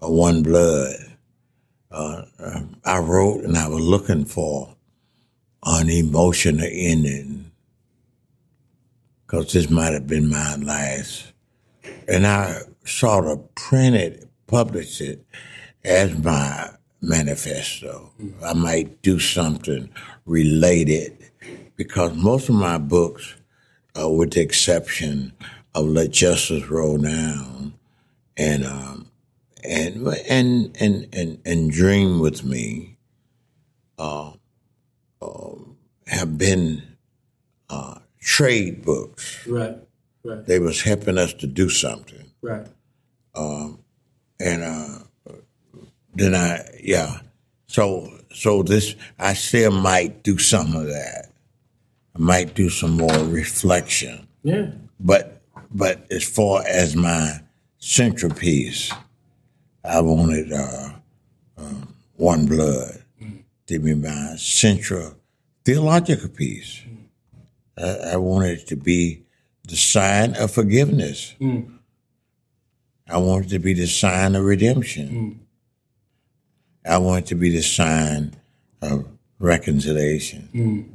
One 0.00 0.42
Blood, 0.42 0.94
uh, 1.90 2.22
um, 2.38 2.76
I 2.84 2.98
wrote 2.98 3.44
and 3.44 3.56
I 3.56 3.68
was 3.68 3.82
looking 3.82 4.24
for 4.24 4.74
an 5.64 5.88
emotional 5.88 6.66
ending 6.70 7.50
because 9.26 9.52
this 9.52 9.70
might 9.70 9.92
have 9.94 10.06
been 10.06 10.28
my 10.28 10.56
last. 10.56 11.32
And 12.06 12.26
I 12.26 12.60
sort 12.84 13.26
of 13.26 13.54
printed, 13.54 14.28
published 14.46 15.00
it 15.00 15.24
as 15.84 16.16
my 16.18 16.70
manifesto. 17.00 18.12
I 18.44 18.52
might 18.52 19.00
do 19.02 19.18
something 19.18 19.88
related 20.26 21.21
because 21.76 22.14
most 22.14 22.48
of 22.48 22.54
my 22.54 22.78
books, 22.78 23.34
uh, 23.98 24.08
with 24.08 24.32
the 24.32 24.40
exception 24.40 25.32
of 25.74 25.86
Let 25.86 26.10
Justice 26.10 26.68
Roll 26.68 26.98
Down 26.98 27.74
and 28.36 28.64
um, 28.64 29.08
and 29.64 30.06
and 30.28 30.76
and 30.80 31.08
and 31.12 31.38
and 31.44 31.70
Dream 31.70 32.20
with 32.20 32.44
Me, 32.44 32.96
uh, 33.98 34.32
um, 35.20 35.76
have 36.06 36.38
been 36.38 36.82
uh, 37.70 37.96
trade 38.20 38.84
books. 38.84 39.46
Right, 39.46 39.76
right, 40.24 40.46
They 40.46 40.58
was 40.58 40.82
helping 40.82 41.18
us 41.18 41.32
to 41.34 41.46
do 41.46 41.68
something 41.68 42.30
right. 42.42 42.66
and 44.40 44.62
uh, 44.62 44.98
then 46.14 46.34
I 46.34 46.64
yeah. 46.82 47.20
So 47.66 48.10
so 48.32 48.62
this 48.62 48.96
I 49.18 49.34
still 49.34 49.70
might 49.70 50.22
do 50.22 50.38
some 50.38 50.74
of 50.76 50.86
that. 50.86 51.31
I 52.14 52.18
might 52.18 52.54
do 52.54 52.68
some 52.68 52.96
more 52.96 53.18
reflection, 53.24 54.26
Yeah. 54.42 54.70
but 55.00 55.42
but 55.74 56.06
as 56.10 56.22
far 56.24 56.62
as 56.66 56.94
my 56.94 57.40
centerpiece, 57.78 58.92
I 59.84 60.00
wanted 60.02 60.52
uh, 60.52 60.90
um, 61.56 61.94
one 62.16 62.46
blood 62.46 63.02
to 63.66 63.78
be 63.78 63.94
my 63.94 64.36
central 64.36 65.14
theological 65.64 66.28
piece. 66.28 66.82
I, 67.78 68.12
I 68.12 68.16
wanted 68.16 68.58
it 68.60 68.66
to 68.68 68.76
be 68.76 69.22
the 69.66 69.76
sign 69.76 70.34
of 70.36 70.50
forgiveness. 70.50 71.34
I 73.08 73.16
wanted 73.16 73.46
it 73.46 73.50
to 73.50 73.58
be 73.58 73.72
the 73.72 73.86
sign 73.86 74.34
of 74.36 74.44
redemption. 74.44 75.40
I 76.84 76.98
wanted 76.98 77.24
it 77.24 77.28
to 77.28 77.34
be 77.36 77.48
the 77.50 77.62
sign 77.62 78.34
of 78.82 79.06
reconciliation. 79.38 80.91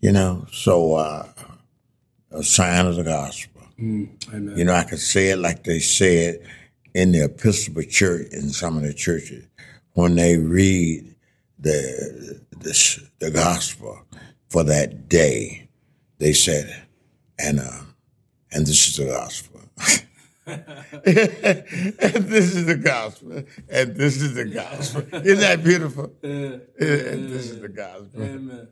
You 0.00 0.12
know, 0.12 0.46
so 0.52 0.94
uh, 0.94 1.26
a 2.30 2.42
sign 2.42 2.86
of 2.86 2.96
the 2.96 3.04
gospel. 3.04 3.62
Amen. 3.78 4.54
You 4.56 4.64
know, 4.64 4.74
I 4.74 4.84
could 4.84 4.98
say 4.98 5.30
it 5.30 5.38
like 5.38 5.64
they 5.64 5.80
said 5.80 6.40
in 6.94 7.12
the 7.12 7.24
Episcopal 7.24 7.82
Church 7.82 8.28
in 8.32 8.50
some 8.50 8.76
of 8.76 8.82
the 8.82 8.94
churches 8.94 9.46
when 9.92 10.14
they 10.14 10.36
read 10.36 11.14
the 11.58 12.40
the, 12.58 13.08
the 13.18 13.30
gospel 13.30 14.02
for 14.48 14.64
that 14.64 15.08
day. 15.08 15.68
They 16.18 16.32
said, 16.32 16.84
and 17.38 17.60
uh, 17.60 17.80
and 18.52 18.66
this 18.66 18.88
is 18.88 18.96
the 18.96 19.06
gospel. 19.06 19.60
and 20.46 22.24
this 22.24 22.54
is 22.54 22.66
the 22.66 22.76
gospel. 22.76 23.42
And 23.68 23.96
this 23.96 24.22
is 24.22 24.34
the 24.34 24.44
gospel. 24.44 25.02
Isn't 25.12 25.40
that 25.40 25.62
beautiful? 25.62 26.12
and 26.22 26.62
this 26.78 27.50
is 27.50 27.60
the 27.60 27.68
gospel. 27.68 28.22
Amen. 28.22 28.68